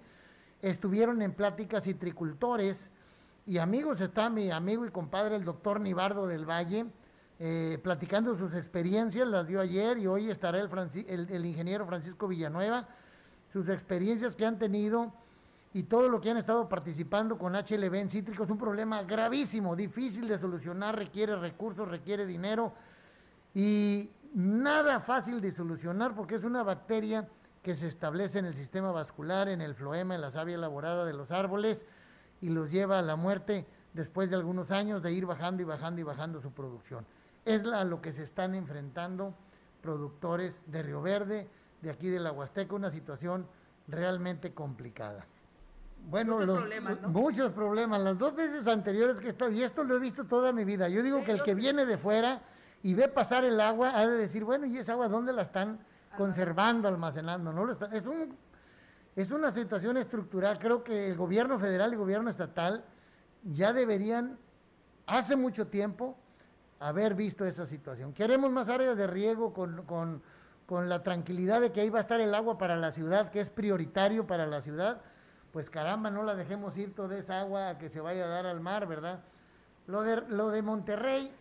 estuvieron 0.61 1.21
en 1.21 1.33
pláticas 1.33 1.83
citricultores 1.83 2.89
y 3.45 3.57
amigos, 3.57 4.01
está 4.01 4.29
mi 4.29 4.51
amigo 4.51 4.85
y 4.85 4.91
compadre 4.91 5.35
el 5.35 5.43
doctor 5.45 5.79
Nibardo 5.79 6.27
del 6.27 6.45
Valle, 6.49 6.85
eh, 7.39 7.79
platicando 7.81 8.35
sus 8.37 8.53
experiencias, 8.53 9.27
las 9.27 9.47
dio 9.47 9.61
ayer 9.61 9.97
y 9.97 10.07
hoy 10.07 10.29
estará 10.29 10.59
el, 10.59 10.69
Franci- 10.69 11.05
el- 11.07 11.29
el 11.31 11.45
ingeniero 11.45 11.85
Francisco 11.85 12.27
Villanueva, 12.27 12.87
sus 13.51 13.69
experiencias 13.69 14.35
que 14.35 14.45
han 14.45 14.59
tenido 14.59 15.13
y 15.73 15.83
todo 15.83 16.09
lo 16.09 16.19
que 16.19 16.29
han 16.31 16.37
estado 16.37 16.67
participando 16.67 17.37
con 17.37 17.53
HLB 17.55 17.93
en 17.95 18.09
cítricos, 18.09 18.49
un 18.49 18.57
problema 18.57 19.03
gravísimo, 19.03 19.75
difícil 19.75 20.27
de 20.27 20.37
solucionar, 20.37 20.95
requiere 20.97 21.35
recursos, 21.37 21.87
requiere 21.87 22.25
dinero 22.25 22.73
y 23.55 24.11
nada 24.33 24.99
fácil 24.99 25.41
de 25.41 25.51
solucionar 25.51 26.13
porque 26.15 26.35
es 26.35 26.43
una 26.43 26.61
bacteria 26.63 27.27
que 27.69 27.75
se 27.75 27.85
establece 27.85 28.39
en 28.39 28.45
el 28.45 28.55
sistema 28.55 28.91
vascular, 28.91 29.47
en 29.47 29.61
el 29.61 29.75
floema, 29.75 30.15
en 30.15 30.21
la 30.21 30.31
savia 30.31 30.55
elaborada 30.55 31.05
de 31.05 31.13
los 31.13 31.29
árboles 31.29 31.85
y 32.41 32.49
los 32.49 32.71
lleva 32.71 32.97
a 32.97 33.03
la 33.03 33.15
muerte 33.15 33.63
después 33.93 34.31
de 34.31 34.37
algunos 34.37 34.71
años 34.71 35.03
de 35.03 35.11
ir 35.11 35.27
bajando 35.27 35.61
y 35.61 35.65
bajando 35.65 36.01
y 36.01 36.03
bajando 36.03 36.41
su 36.41 36.51
producción. 36.51 37.05
Es 37.45 37.63
a 37.65 37.83
lo 37.83 38.01
que 38.01 38.11
se 38.11 38.23
están 38.23 38.55
enfrentando 38.55 39.35
productores 39.83 40.63
de 40.65 40.81
Río 40.81 41.03
Verde, 41.03 41.47
de 41.83 41.91
aquí 41.91 42.07
de 42.09 42.19
la 42.19 42.31
Huasteca, 42.31 42.73
una 42.73 42.89
situación 42.89 43.45
realmente 43.87 44.51
complicada. 44.51 45.27
Bueno, 46.09 46.31
Muchos 46.33 46.47
los- 46.47 46.57
problemas, 46.61 47.01
¿no? 47.01 47.09
muchos 47.09 47.51
problemas. 47.51 48.01
Las 48.01 48.17
dos 48.17 48.35
veces 48.35 48.65
anteriores 48.65 49.19
que 49.19 49.27
he 49.27 49.29
estado, 49.29 49.51
y 49.51 49.61
esto 49.61 49.83
lo 49.83 49.95
he 49.95 49.99
visto 49.99 50.23
toda 50.25 50.51
mi 50.53 50.63
vida. 50.65 50.89
Yo 50.89 51.03
digo 51.03 51.23
que 51.23 51.33
el 51.33 51.43
que 51.43 51.53
viene 51.53 51.85
de 51.85 51.99
fuera 51.99 52.41
y 52.81 52.95
ve 52.95 53.07
pasar 53.09 53.45
el 53.45 53.61
agua, 53.61 53.91
ha 53.95 54.07
de 54.07 54.17
decir, 54.17 54.43
bueno, 54.43 54.65
¿y 54.65 54.75
esa 54.79 54.93
agua 54.93 55.07
dónde 55.07 55.33
la 55.33 55.43
están 55.43 55.77
conservando, 56.19 56.89
almacenando? 56.89 57.53
No 57.53 57.71
es, 57.71 58.05
un, 58.05 58.35
es 59.15 59.31
una 59.31 59.51
situación 59.51 59.95
estructural. 59.95 60.59
Creo 60.59 60.83
que 60.83 61.07
el 61.07 61.15
gobierno 61.15 61.57
federal 61.57 61.91
y 61.91 61.93
el 61.93 61.97
gobierno 61.99 62.29
estatal 62.29 62.83
ya 63.41 63.71
deberían, 63.71 64.37
hace 65.07 65.37
mucho 65.37 65.67
tiempo, 65.67 66.17
haber 66.81 67.15
visto 67.15 67.45
esa 67.45 67.65
situación. 67.65 68.13
Queremos 68.13 68.51
más 68.51 68.67
áreas 68.67 68.97
de 68.97 69.07
riego 69.07 69.53
con, 69.53 69.83
con- 69.85 70.21
con 70.65 70.89
la 70.89 71.01
tranquilidad 71.03 71.61
de 71.61 71.71
que 71.71 71.79
ahí 71.81 71.89
va 71.89 71.99
a 71.99 72.01
estar 72.01 72.19
el 72.19 72.35
agua 72.35 72.57
para 72.57 72.75
la 72.75 72.91
ciudad, 72.91 73.31
que 73.31 73.39
es 73.39 73.49
prioritario 73.49 74.27
para 74.27 74.45
la 74.45 74.59
ciudad. 74.59 74.99
Pues 75.53 75.69
caramba, 75.69 76.11
no 76.11 76.21
la 76.23 76.35
dejemos 76.35 76.77
ir 76.77 76.93
toda 76.93 77.17
esa 77.17 77.39
agua 77.39 77.69
a 77.69 77.77
que 77.77 77.87
se 77.89 78.01
vaya 78.01 78.25
a 78.25 78.27
dar 78.27 78.45
al 78.45 78.59
mar, 78.59 78.87
¿verdad? 78.87 79.21
Lo 79.87 80.01
de, 80.03 80.17
lo 80.27 80.49
de 80.51 80.61
Monterrey, 80.63 81.31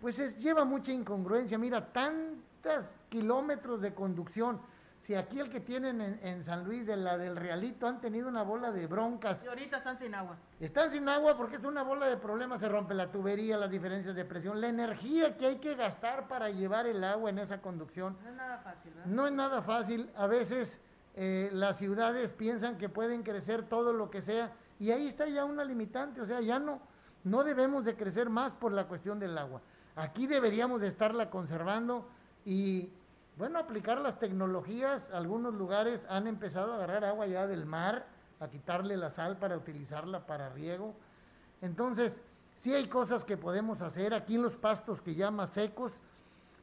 pues 0.00 0.20
es- 0.20 0.38
lleva 0.38 0.64
mucha 0.64 0.92
incongruencia. 0.92 1.58
Mira, 1.58 1.92
tantos 1.92 2.86
kilómetros 3.10 3.82
de 3.82 3.92
conducción. 3.92 4.60
Si 4.98 5.14
aquí 5.14 5.40
el 5.40 5.48
que 5.48 5.60
tienen 5.60 6.00
en, 6.00 6.20
en 6.22 6.44
San 6.44 6.64
Luis, 6.64 6.86
de 6.86 6.96
la 6.96 7.16
del 7.16 7.36
Realito, 7.36 7.86
han 7.86 8.00
tenido 8.00 8.28
una 8.28 8.42
bola 8.42 8.70
de 8.70 8.86
broncas. 8.86 9.42
Y 9.42 9.48
ahorita 9.48 9.78
están 9.78 9.98
sin 9.98 10.14
agua. 10.14 10.36
Están 10.60 10.90
sin 10.90 11.08
agua 11.08 11.36
porque 11.36 11.56
es 11.56 11.64
una 11.64 11.82
bola 11.82 12.06
de 12.06 12.18
problemas, 12.18 12.60
se 12.60 12.68
rompe 12.68 12.92
la 12.94 13.10
tubería, 13.10 13.56
las 13.56 13.70
diferencias 13.70 14.14
de 14.14 14.24
presión, 14.26 14.60
la 14.60 14.68
energía 14.68 15.36
que 15.36 15.46
hay 15.46 15.56
que 15.56 15.74
gastar 15.74 16.28
para 16.28 16.50
llevar 16.50 16.86
el 16.86 17.02
agua 17.02 17.30
en 17.30 17.38
esa 17.38 17.62
conducción. 17.62 18.16
No 18.22 18.28
es 18.28 18.36
nada 18.36 18.58
fácil, 18.58 18.92
¿verdad? 18.92 19.10
No 19.10 19.26
es 19.26 19.32
nada 19.32 19.62
fácil, 19.62 20.10
a 20.16 20.26
veces 20.26 20.80
eh, 21.14 21.48
las 21.52 21.78
ciudades 21.78 22.34
piensan 22.34 22.76
que 22.76 22.88
pueden 22.88 23.22
crecer 23.22 23.62
todo 23.62 23.92
lo 23.92 24.10
que 24.10 24.20
sea 24.22 24.52
y 24.78 24.90
ahí 24.90 25.08
está 25.08 25.26
ya 25.28 25.44
una 25.44 25.64
limitante, 25.64 26.20
o 26.20 26.26
sea, 26.26 26.40
ya 26.40 26.58
no, 26.58 26.80
no 27.24 27.42
debemos 27.42 27.84
de 27.84 27.96
crecer 27.96 28.30
más 28.30 28.54
por 28.54 28.72
la 28.72 28.86
cuestión 28.86 29.18
del 29.18 29.36
agua. 29.36 29.60
Aquí 29.96 30.26
deberíamos 30.26 30.80
de 30.80 30.88
estarla 30.88 31.30
conservando 31.30 32.08
y, 32.44 32.90
bueno, 33.40 33.58
aplicar 33.58 33.98
las 34.02 34.18
tecnologías. 34.18 35.10
Algunos 35.12 35.54
lugares 35.54 36.06
han 36.10 36.26
empezado 36.26 36.72
a 36.72 36.76
agarrar 36.76 37.06
agua 37.06 37.26
ya 37.26 37.46
del 37.46 37.64
mar, 37.64 38.06
a 38.38 38.48
quitarle 38.48 38.98
la 38.98 39.08
sal 39.08 39.38
para 39.38 39.56
utilizarla 39.56 40.26
para 40.26 40.50
riego. 40.50 40.94
Entonces, 41.62 42.20
sí 42.56 42.74
hay 42.74 42.86
cosas 42.86 43.24
que 43.24 43.38
podemos 43.38 43.80
hacer. 43.80 44.12
Aquí 44.12 44.36
los 44.36 44.56
pastos 44.56 45.00
que 45.00 45.30
más 45.30 45.48
secos, 45.48 46.02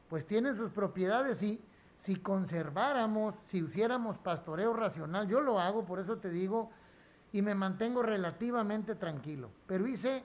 pues 0.08 0.24
tienen 0.24 0.54
sus 0.54 0.70
propiedades 0.70 1.42
y 1.42 1.60
si 1.96 2.14
conserváramos, 2.14 3.34
si 3.48 3.58
hiciéramos 3.58 4.16
pastoreo 4.18 4.72
racional, 4.72 5.26
yo 5.26 5.40
lo 5.40 5.58
hago, 5.58 5.84
por 5.84 5.98
eso 5.98 6.18
te 6.18 6.30
digo, 6.30 6.70
y 7.32 7.42
me 7.42 7.56
mantengo 7.56 8.04
relativamente 8.04 8.94
tranquilo. 8.94 9.50
Pero 9.66 9.88
hice 9.88 10.22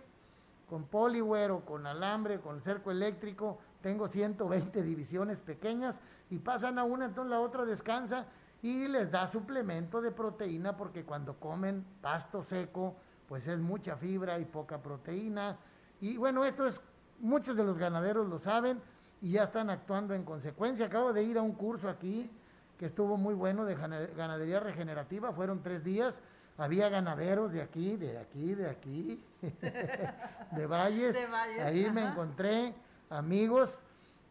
con 0.70 0.84
poliware 0.84 1.50
o 1.50 1.66
con 1.66 1.88
alambre, 1.88 2.40
con 2.40 2.62
cerco 2.62 2.92
eléctrico, 2.92 3.58
tengo 3.82 4.08
120 4.08 4.84
divisiones 4.84 5.40
pequeñas 5.40 6.00
y 6.34 6.40
pasan 6.40 6.80
a 6.80 6.84
una, 6.84 7.06
entonces 7.06 7.30
la 7.30 7.40
otra 7.40 7.64
descansa 7.64 8.26
y 8.64 8.88
les 8.88 9.12
da 9.12 9.28
suplemento 9.28 10.02
de 10.02 10.12
proteína 10.12 10.76
porque 10.76 11.04
cuando 11.04 11.36
comen 11.40 11.86
pasto 12.02 12.44
seco, 12.44 12.96
pues 13.28 13.48
es 13.48 13.60
mucha 13.60 13.98
fibra 13.98 14.40
y 14.40 14.46
poca 14.46 14.82
proteína. 14.82 15.58
Y 16.02 16.18
bueno, 16.18 16.44
esto 16.44 16.66
es, 16.66 16.82
muchos 17.20 17.56
de 17.56 17.64
los 17.64 17.78
ganaderos 17.78 18.28
lo 18.28 18.40
saben 18.40 18.82
y 19.22 19.32
ya 19.34 19.44
están 19.44 19.70
actuando 19.70 20.14
en 20.16 20.24
consecuencia. 20.24 20.88
Acabo 20.88 21.14
de 21.14 21.24
ir 21.24 21.38
a 21.38 21.42
un 21.44 21.54
curso 21.54 21.88
aquí 21.88 22.32
que 22.80 22.86
estuvo 22.88 23.16
muy 23.16 23.36
bueno 23.36 23.64
de 23.66 23.76
gana- 23.76 24.08
ganadería 24.18 24.60
regenerativa, 24.60 25.32
fueron 25.34 25.62
tres 25.62 25.84
días. 25.84 26.22
Había 26.58 26.90
ganaderos 26.90 27.52
de 27.52 27.62
aquí, 27.62 27.96
de 27.98 28.18
aquí, 28.18 28.56
de 28.56 28.70
aquí, 28.70 29.24
de 30.52 30.66
Valles. 30.68 31.14
De 31.14 31.26
Valles, 31.28 31.62
Ahí 31.64 31.92
me 31.92 32.06
encontré 32.08 32.74
amigos 33.10 33.82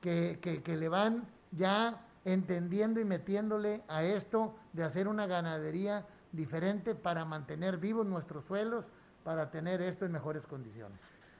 que, 0.01 0.39
que- 0.43 0.63
que 0.63 0.77
le 0.77 0.89
van 0.89 1.25
ya 1.53 2.05
entendiendo 2.25 3.01
y 3.01 3.05
metiéndole 3.05 3.83
a 3.89 4.03
esto 4.03 4.55
de 4.73 4.85
hacer 4.85 5.09
una 5.09 5.27
ganadería 5.27 6.07
diferente 6.33 6.95
para 6.95 7.25
mantener 7.25 7.79
vivos 7.79 8.07
nuestros 8.07 8.45
suelos, 8.45 8.91
para 9.25 9.51
tener 9.51 9.83
esto 9.83 10.05
en 10.05 10.13
mejores 10.13 10.47
condiciones. 10.47 10.99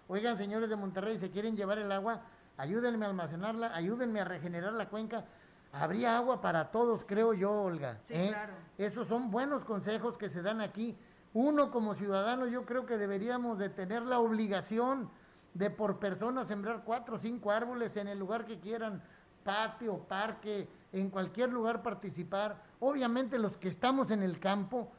Oigan, 0.09 0.37
señores 0.37 0.69
de 0.69 0.77
Monterrey, 0.77 1.17
si 1.17 1.31
quieren 1.31 1.57
llevar 1.57 1.79
el 1.79 1.91
agua, 1.91 2.23
ayúdenme 2.57 3.07
a 3.07 3.09
almacenarla, 3.09 3.75
ayúdenme 3.75 4.21
a 4.21 4.25
regenerar 4.25 4.73
la 4.75 4.89
cuenca. 4.89 5.25
Habría 5.73 6.19
agua 6.19 6.43
para 6.43 6.71
todos, 6.71 7.05
creo 7.07 7.33
yo, 7.33 7.51
Olga. 7.51 7.99
Sí, 8.03 8.15
¿eh? 8.15 8.29
claro. 8.29 8.53
Esos 8.77 9.09
son 9.09 9.31
buenos 9.31 9.65
consejos 9.65 10.19
que 10.19 10.29
se 10.29 10.43
dan 10.43 10.61
aquí. 10.61 10.97
Uno 11.33 11.71
como 11.71 11.95
ciudadano, 11.95 12.47
yo 12.47 12.67
creo 12.67 12.85
que 12.85 12.99
deberíamos 12.99 13.59
de 13.59 13.71
tener 13.71 14.03
la 14.03 14.19
obligación 14.19 15.09
de 15.55 15.71
por 15.71 15.99
persona 15.99 16.45
sembrar 16.45 16.83
cuatro 16.85 17.17
o 17.17 17.19
cinco 17.19 17.51
árboles 17.51 17.97
en 17.97 18.09
el 18.09 18.19
lugar 18.19 18.45
que 18.45 18.59
quieran, 18.59 19.03
patio, 19.45 19.99
parque, 20.09 20.69
en 20.93 21.11
cualquier 21.11 21.53
lugar 21.53 21.83
participar. 21.83 22.63
Obviamente 22.81 23.39
los 23.39 23.57
que 23.57 23.69
estamos 23.69 24.11
en 24.11 24.23
el 24.23 24.39
campo, 24.39 24.91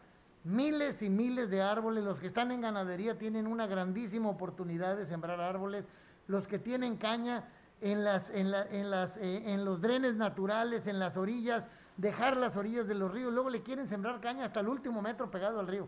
miles 0.44 1.02
y 1.02 1.10
miles 1.10 1.50
de 1.50 1.62
árboles, 1.62 2.04
los 2.04 2.20
que 2.20 2.28
están 2.28 2.52
en 2.52 2.62
ganadería 2.62 3.18
tienen 3.18 3.48
una 3.48 3.68
grandísima 3.68 4.30
oportunidad 4.30 4.98
de 4.98 5.06
sembrar 5.06 5.39
árboles, 5.39 5.88
los 6.28 6.48
que 6.48 6.60
tienen 6.60 6.98
caña 6.98 7.46
en, 7.82 8.04
las, 8.04 8.30
en, 8.30 8.52
la- 8.52 8.66
en, 8.66 8.89
las, 8.89 9.18
eh, 9.18 9.54
en 9.54 9.66
los 9.66 9.82
drenes 9.82 10.16
naturales, 10.16 10.88
en 10.88 11.00
las 11.00 11.18
orillas, 11.18 11.70
dejar 11.98 12.38
las 12.38 12.56
orillas 12.56 12.88
de 12.88 12.96
los 12.96 13.12
ríos, 13.12 13.34
luego 13.34 13.50
le 13.50 13.62
quieren 13.62 13.88
sembrar 13.88 14.20
caña 14.22 14.46
hasta 14.46 14.62
el 14.62 14.68
último 14.70 15.02
metro 15.02 15.30
pegado 15.30 15.60
al 15.60 15.68
río. 15.68 15.88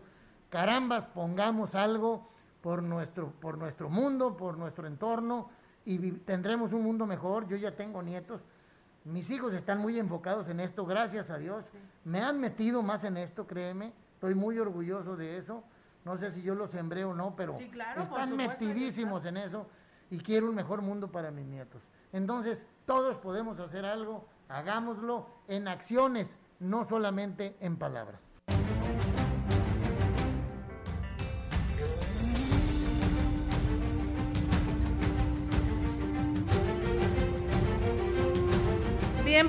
Carambas, 0.50 1.08
pongamos 1.08 1.74
algo 1.74 2.28
por 2.60 2.82
nuestro, 2.82 3.32
por 3.40 3.58
nuestro 3.58 3.88
mundo, 3.88 4.36
por 4.36 4.56
nuestro 4.58 4.86
entorno 4.86 5.50
y 5.86 6.10
tendremos 6.10 6.72
un 6.72 6.82
mundo 6.82 7.06
mejor. 7.06 7.48
Yo 7.48 7.56
ya 7.56 7.74
tengo 7.74 8.02
nietos. 8.02 8.42
Mis 9.04 9.30
hijos 9.30 9.54
están 9.54 9.78
muy 9.78 9.98
enfocados 9.98 10.48
en 10.48 10.58
esto, 10.58 10.84
gracias 10.84 11.30
a 11.30 11.38
Dios. 11.38 11.64
Me 12.04 12.20
han 12.20 12.40
metido 12.40 12.82
más 12.82 13.04
en 13.04 13.16
esto, 13.16 13.46
créeme. 13.46 13.92
Estoy 14.14 14.34
muy 14.34 14.58
orgulloso 14.58 15.16
de 15.16 15.36
eso. 15.36 15.62
No 16.04 16.18
sé 16.18 16.32
si 16.32 16.42
yo 16.42 16.56
lo 16.56 16.66
sembré 16.66 17.04
o 17.04 17.14
no, 17.14 17.36
pero 17.36 17.52
Sí, 17.52 17.68
claro, 17.68 18.02
están 18.02 18.36
metidísimos 18.36 19.24
en 19.24 19.36
eso 19.36 19.66
y 20.10 20.18
quiero 20.18 20.48
un 20.48 20.56
mejor 20.56 20.82
mundo 20.82 21.10
para 21.10 21.30
mis 21.30 21.46
nietos. 21.46 21.82
Entonces, 22.12 22.66
todos 22.84 23.16
podemos 23.18 23.60
hacer 23.60 23.84
algo, 23.84 24.28
hagámoslo 24.48 25.26
en 25.46 25.68
acciones, 25.68 26.38
no 26.58 26.84
solamente 26.84 27.56
en 27.60 27.76
palabras. 27.76 28.35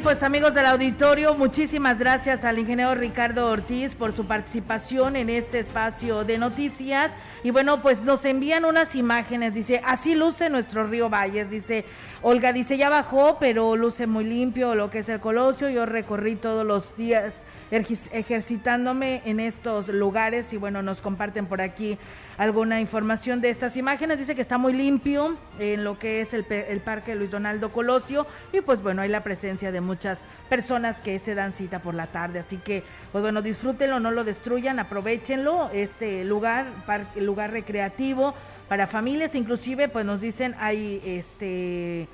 Pues 0.04 0.24
amigos 0.24 0.54
del 0.54 0.66
auditorio, 0.66 1.34
muchísimas 1.34 2.00
gracias 2.00 2.44
al 2.44 2.60
ingeniero 2.60 2.96
Ricardo 2.96 3.50
Ortiz 3.50 3.96
por 3.96 4.12
su 4.12 4.26
participación 4.26 5.16
en 5.16 5.30
este 5.30 5.60
espacio 5.60 6.24
de 6.24 6.38
noticias. 6.38 7.16
Y 7.44 7.52
bueno, 7.52 7.82
pues 7.82 8.02
nos 8.02 8.24
envían 8.26 8.66
unas 8.66 8.96
imágenes, 8.96 9.54
dice, 9.54 9.82
así 9.86 10.16
luce 10.16 10.50
nuestro 10.50 10.86
río 10.86 11.10
Valles, 11.10 11.50
dice, 11.50 11.86
Olga 12.22 12.54
dice, 12.54 12.78
ya 12.78 12.90
bajó, 12.90 13.38
pero 13.40 13.76
luce 13.76 14.08
muy 14.08 14.24
limpio 14.24 14.76
lo 14.76 14.90
que 14.90 15.00
es 15.00 15.10
el 15.10 15.20
Colosio, 15.20 15.70
yo 15.70 15.86
recorrí 15.86 16.36
todos 16.36 16.66
los 16.66 16.96
días 16.96 17.44
ejercitándome 17.72 19.22
en 19.26 19.40
estos 19.40 19.90
lugares 19.90 20.54
y 20.54 20.58
bueno, 20.58 20.82
nos 20.82 21.02
comparten 21.02 21.46
por 21.46 21.62
aquí 21.62 21.98
alguna 22.38 22.80
información 22.80 23.42
de 23.42 23.50
estas 23.50 23.76
imágenes. 23.78 24.20
Dice 24.20 24.36
que 24.36 24.42
está 24.42 24.58
muy 24.58 24.74
limpio 24.74 25.38
en 25.60 25.84
lo 25.84 26.00
que 26.00 26.22
es 26.22 26.34
el, 26.34 26.46
el 26.50 26.80
Parque 26.80 27.16
Luis 27.16 27.32
Donaldo 27.32 27.72
Colosio 27.72 28.28
y 28.54 28.62
pues 28.62 28.82
bueno, 28.82 29.02
hay 29.02 29.10
la 29.10 29.24
presencia 29.24 29.72
de 29.72 29.82
muchas 29.82 30.20
personas 30.50 31.02
que 31.02 31.20
se 31.20 31.36
dan 31.36 31.52
cita 31.52 31.80
por 31.80 31.94
la 31.94 32.08
tarde. 32.08 32.40
Así 32.40 32.58
que 32.58 32.84
pues 33.12 33.22
bueno, 33.22 33.42
disfrútenlo, 33.42 34.00
no 34.00 34.12
lo 34.12 34.24
destruyan, 34.24 34.80
aprovechenlo, 34.80 35.70
este 35.74 36.24
lugar, 36.24 36.68
parque, 36.86 37.22
lugar 37.22 37.52
recreativo 37.52 38.34
para 38.68 38.88
familias, 38.88 39.36
inclusive 39.36 39.88
pues 39.88 40.06
nos 40.06 40.22
dicen 40.22 40.56
hay 40.60 41.02
este 41.06 42.08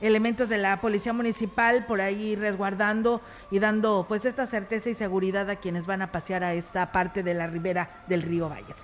elementos 0.00 0.48
de 0.48 0.58
la 0.58 0.80
policía 0.80 1.12
municipal 1.12 1.86
por 1.86 2.00
ahí 2.00 2.36
resguardando 2.36 3.20
y 3.50 3.58
dando 3.58 4.06
pues 4.08 4.24
esta 4.24 4.46
certeza 4.46 4.90
y 4.90 4.94
seguridad 4.94 5.48
a 5.50 5.56
quienes 5.56 5.86
van 5.86 6.02
a 6.02 6.12
pasear 6.12 6.42
a 6.44 6.54
esta 6.54 6.92
parte 6.92 7.22
de 7.22 7.34
la 7.34 7.46
ribera 7.46 8.02
del 8.06 8.22
río 8.22 8.48
Valles. 8.48 8.76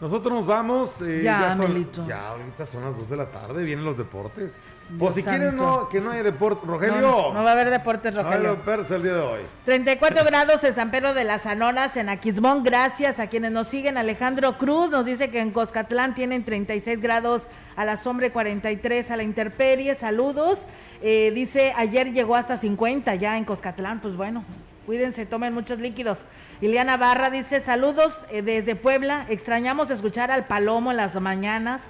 Nosotros 0.00 0.32
nos 0.34 0.46
vamos. 0.46 1.00
eh, 1.02 1.22
Ya, 1.22 1.56
son, 1.56 1.72
Melito. 1.72 2.04
ya, 2.06 2.28
ahorita 2.28 2.66
son 2.66 2.82
las 2.84 2.96
2 2.96 3.08
de 3.10 3.16
la 3.16 3.30
tarde, 3.30 3.62
vienen 3.64 3.84
los 3.84 3.96
deportes. 3.96 4.58
Dios 4.88 4.98
Pues 4.98 5.14
si 5.14 5.22
quieres 5.22 5.52
no, 5.54 5.88
que 5.88 6.00
no 6.00 6.10
haya 6.10 6.22
deportes, 6.22 6.66
Rogelio. 6.68 7.00
No, 7.00 7.32
no 7.32 7.42
va 7.42 7.50
a 7.50 7.52
haber 7.52 7.70
deportes, 7.70 8.14
No 8.14 8.20
hay 8.20 8.26
Rogelio. 8.26 8.50
deportes 8.56 8.90
el 8.90 9.02
día 9.02 9.14
de 9.14 9.20
hoy. 9.20 9.40
34 9.64 10.24
grados 10.24 10.62
en 10.62 10.74
San 10.74 10.90
Pedro 10.90 11.14
de 11.14 11.24
las 11.24 11.46
Anonas, 11.46 11.96
en 11.96 12.08
Aquismón. 12.10 12.62
Gracias 12.64 13.18
a 13.18 13.28
quienes 13.28 13.50
nos 13.50 13.66
siguen. 13.66 13.96
Alejandro 13.96 14.58
Cruz 14.58 14.90
nos 14.90 15.06
dice 15.06 15.30
que 15.30 15.40
en 15.40 15.52
Coscatlán 15.52 16.14
tienen 16.14 16.44
36 16.44 17.00
grados 17.00 17.46
a 17.76 17.84
la 17.84 17.96
sombra 17.96 18.26
y 18.26 18.30
43 18.30 19.10
a 19.10 19.16
la 19.16 19.22
intemperie. 19.22 19.94
Saludos. 19.94 20.62
Eh, 21.02 21.32
dice, 21.34 21.72
ayer 21.76 22.12
llegó 22.12 22.36
hasta 22.36 22.56
50 22.58 23.14
ya 23.14 23.38
en 23.38 23.44
Coscatlán. 23.44 24.00
Pues 24.00 24.16
bueno, 24.16 24.44
cuídense, 24.86 25.24
tomen 25.26 25.54
muchos 25.54 25.78
líquidos. 25.78 26.20
Ileana 26.60 26.96
Barra 26.98 27.30
dice, 27.30 27.60
saludos 27.60 28.12
eh, 28.30 28.42
desde 28.42 28.76
Puebla. 28.76 29.26
Extrañamos 29.28 29.90
escuchar 29.90 30.30
al 30.30 30.44
Palomo 30.44 30.90
en 30.90 30.98
las 30.98 31.18
mañanas. 31.20 31.82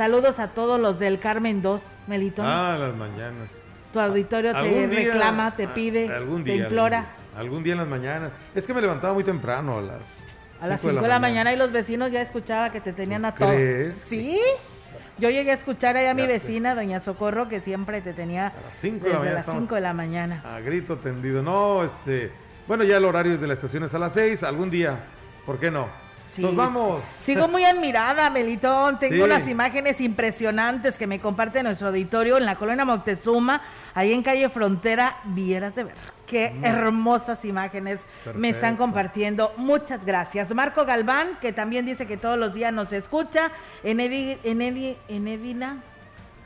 Saludos 0.00 0.38
a 0.38 0.48
todos 0.48 0.80
los 0.80 0.98
del 0.98 1.20
Carmen 1.20 1.60
2, 1.60 1.82
Melitón. 2.06 2.46
Ah, 2.48 2.74
las 2.80 2.96
mañanas. 2.96 3.50
tu 3.92 4.00
auditorio 4.00 4.54
te 4.54 4.86
día- 4.88 5.10
reclama, 5.12 5.54
te 5.54 5.64
ah, 5.64 5.74
pide, 5.74 6.08
algún 6.10 6.42
te 6.42 6.52
día, 6.52 6.62
implora. 6.62 6.98
Algún 7.00 7.04
día, 7.04 7.40
algún 7.40 7.62
día 7.64 7.72
en 7.74 7.78
las 7.80 7.86
mañanas. 7.88 8.30
Es 8.54 8.66
que 8.66 8.72
me 8.72 8.80
levantaba 8.80 9.12
muy 9.12 9.24
temprano 9.24 9.76
a 9.76 9.82
las 9.82 10.24
A 10.58 10.68
las 10.68 10.80
cinco 10.80 10.92
5 10.94 11.02
de 11.02 11.08
la 11.08 11.18
mañana 11.18 11.52
y 11.52 11.56
los 11.58 11.70
vecinos 11.70 12.10
ya 12.10 12.22
escuchaba 12.22 12.72
que 12.72 12.80
te 12.80 12.94
tenían 12.94 13.26
a 13.26 13.34
todo. 13.34 13.50
crees? 13.50 14.02
¿Sí? 14.06 14.40
Yo 15.18 15.28
llegué 15.28 15.50
a 15.50 15.54
escuchar 15.54 15.98
ahí 15.98 16.06
a 16.06 16.14
mi 16.14 16.22
te- 16.22 16.28
vecina, 16.28 16.74
doña 16.74 16.98
Socorro, 17.00 17.50
que 17.50 17.60
siempre 17.60 18.00
te 18.00 18.14
tenía 18.14 18.46
a 18.46 18.52
las 18.68 18.78
cinco 18.78 19.04
de 19.04 19.10
la 19.12 19.18
mañana 19.18 19.34
las 19.34 19.40
estamos- 19.42 19.60
5 19.64 19.74
de 19.74 19.80
la 19.82 19.92
mañana. 19.92 20.42
A 20.46 20.60
grito 20.60 20.96
tendido. 20.96 21.42
No, 21.42 21.84
este. 21.84 22.32
Bueno, 22.66 22.84
ya 22.84 22.96
el 22.96 23.04
horario 23.04 23.36
de 23.36 23.46
la 23.46 23.52
estación 23.52 23.84
es 23.84 23.92
a 23.92 23.98
las 23.98 24.14
6. 24.14 24.44
Algún 24.44 24.70
día. 24.70 24.98
¿Por 25.44 25.60
qué 25.60 25.70
no? 25.70 25.88
Sí, 26.30 26.42
Nos 26.42 26.54
vamos. 26.54 27.02
Sigo 27.02 27.48
muy 27.48 27.64
admirada, 27.64 28.30
Melitón. 28.30 29.00
Tengo 29.00 29.16
Sí. 29.16 29.20
unas 29.20 29.48
imágenes 29.48 30.00
impresionantes 30.00 30.96
que 30.96 31.08
me 31.08 31.18
comparte 31.18 31.60
nuestro 31.64 31.88
auditorio 31.88 32.36
en 32.38 32.46
la 32.46 32.54
colonia 32.54 32.84
Moctezuma, 32.84 33.62
ahí 33.94 34.12
en 34.12 34.22
calle 34.22 34.48
Frontera. 34.48 35.16
Vieras 35.24 35.74
de 35.74 35.84
ver. 35.84 35.94
Qué 36.28 36.54
hermosas 36.62 37.44
imágenes 37.44 38.02
me 38.36 38.50
están 38.50 38.76
compartiendo. 38.76 39.52
Muchas 39.56 40.04
gracias. 40.04 40.54
Marco 40.54 40.84
Galván, 40.84 41.36
que 41.40 41.52
también 41.52 41.84
dice 41.84 42.06
que 42.06 42.16
todos 42.16 42.38
los 42.38 42.54
días 42.54 42.72
nos 42.72 42.92
escucha. 42.92 43.50
Enedi, 43.82 44.38
Enedina 44.44 45.82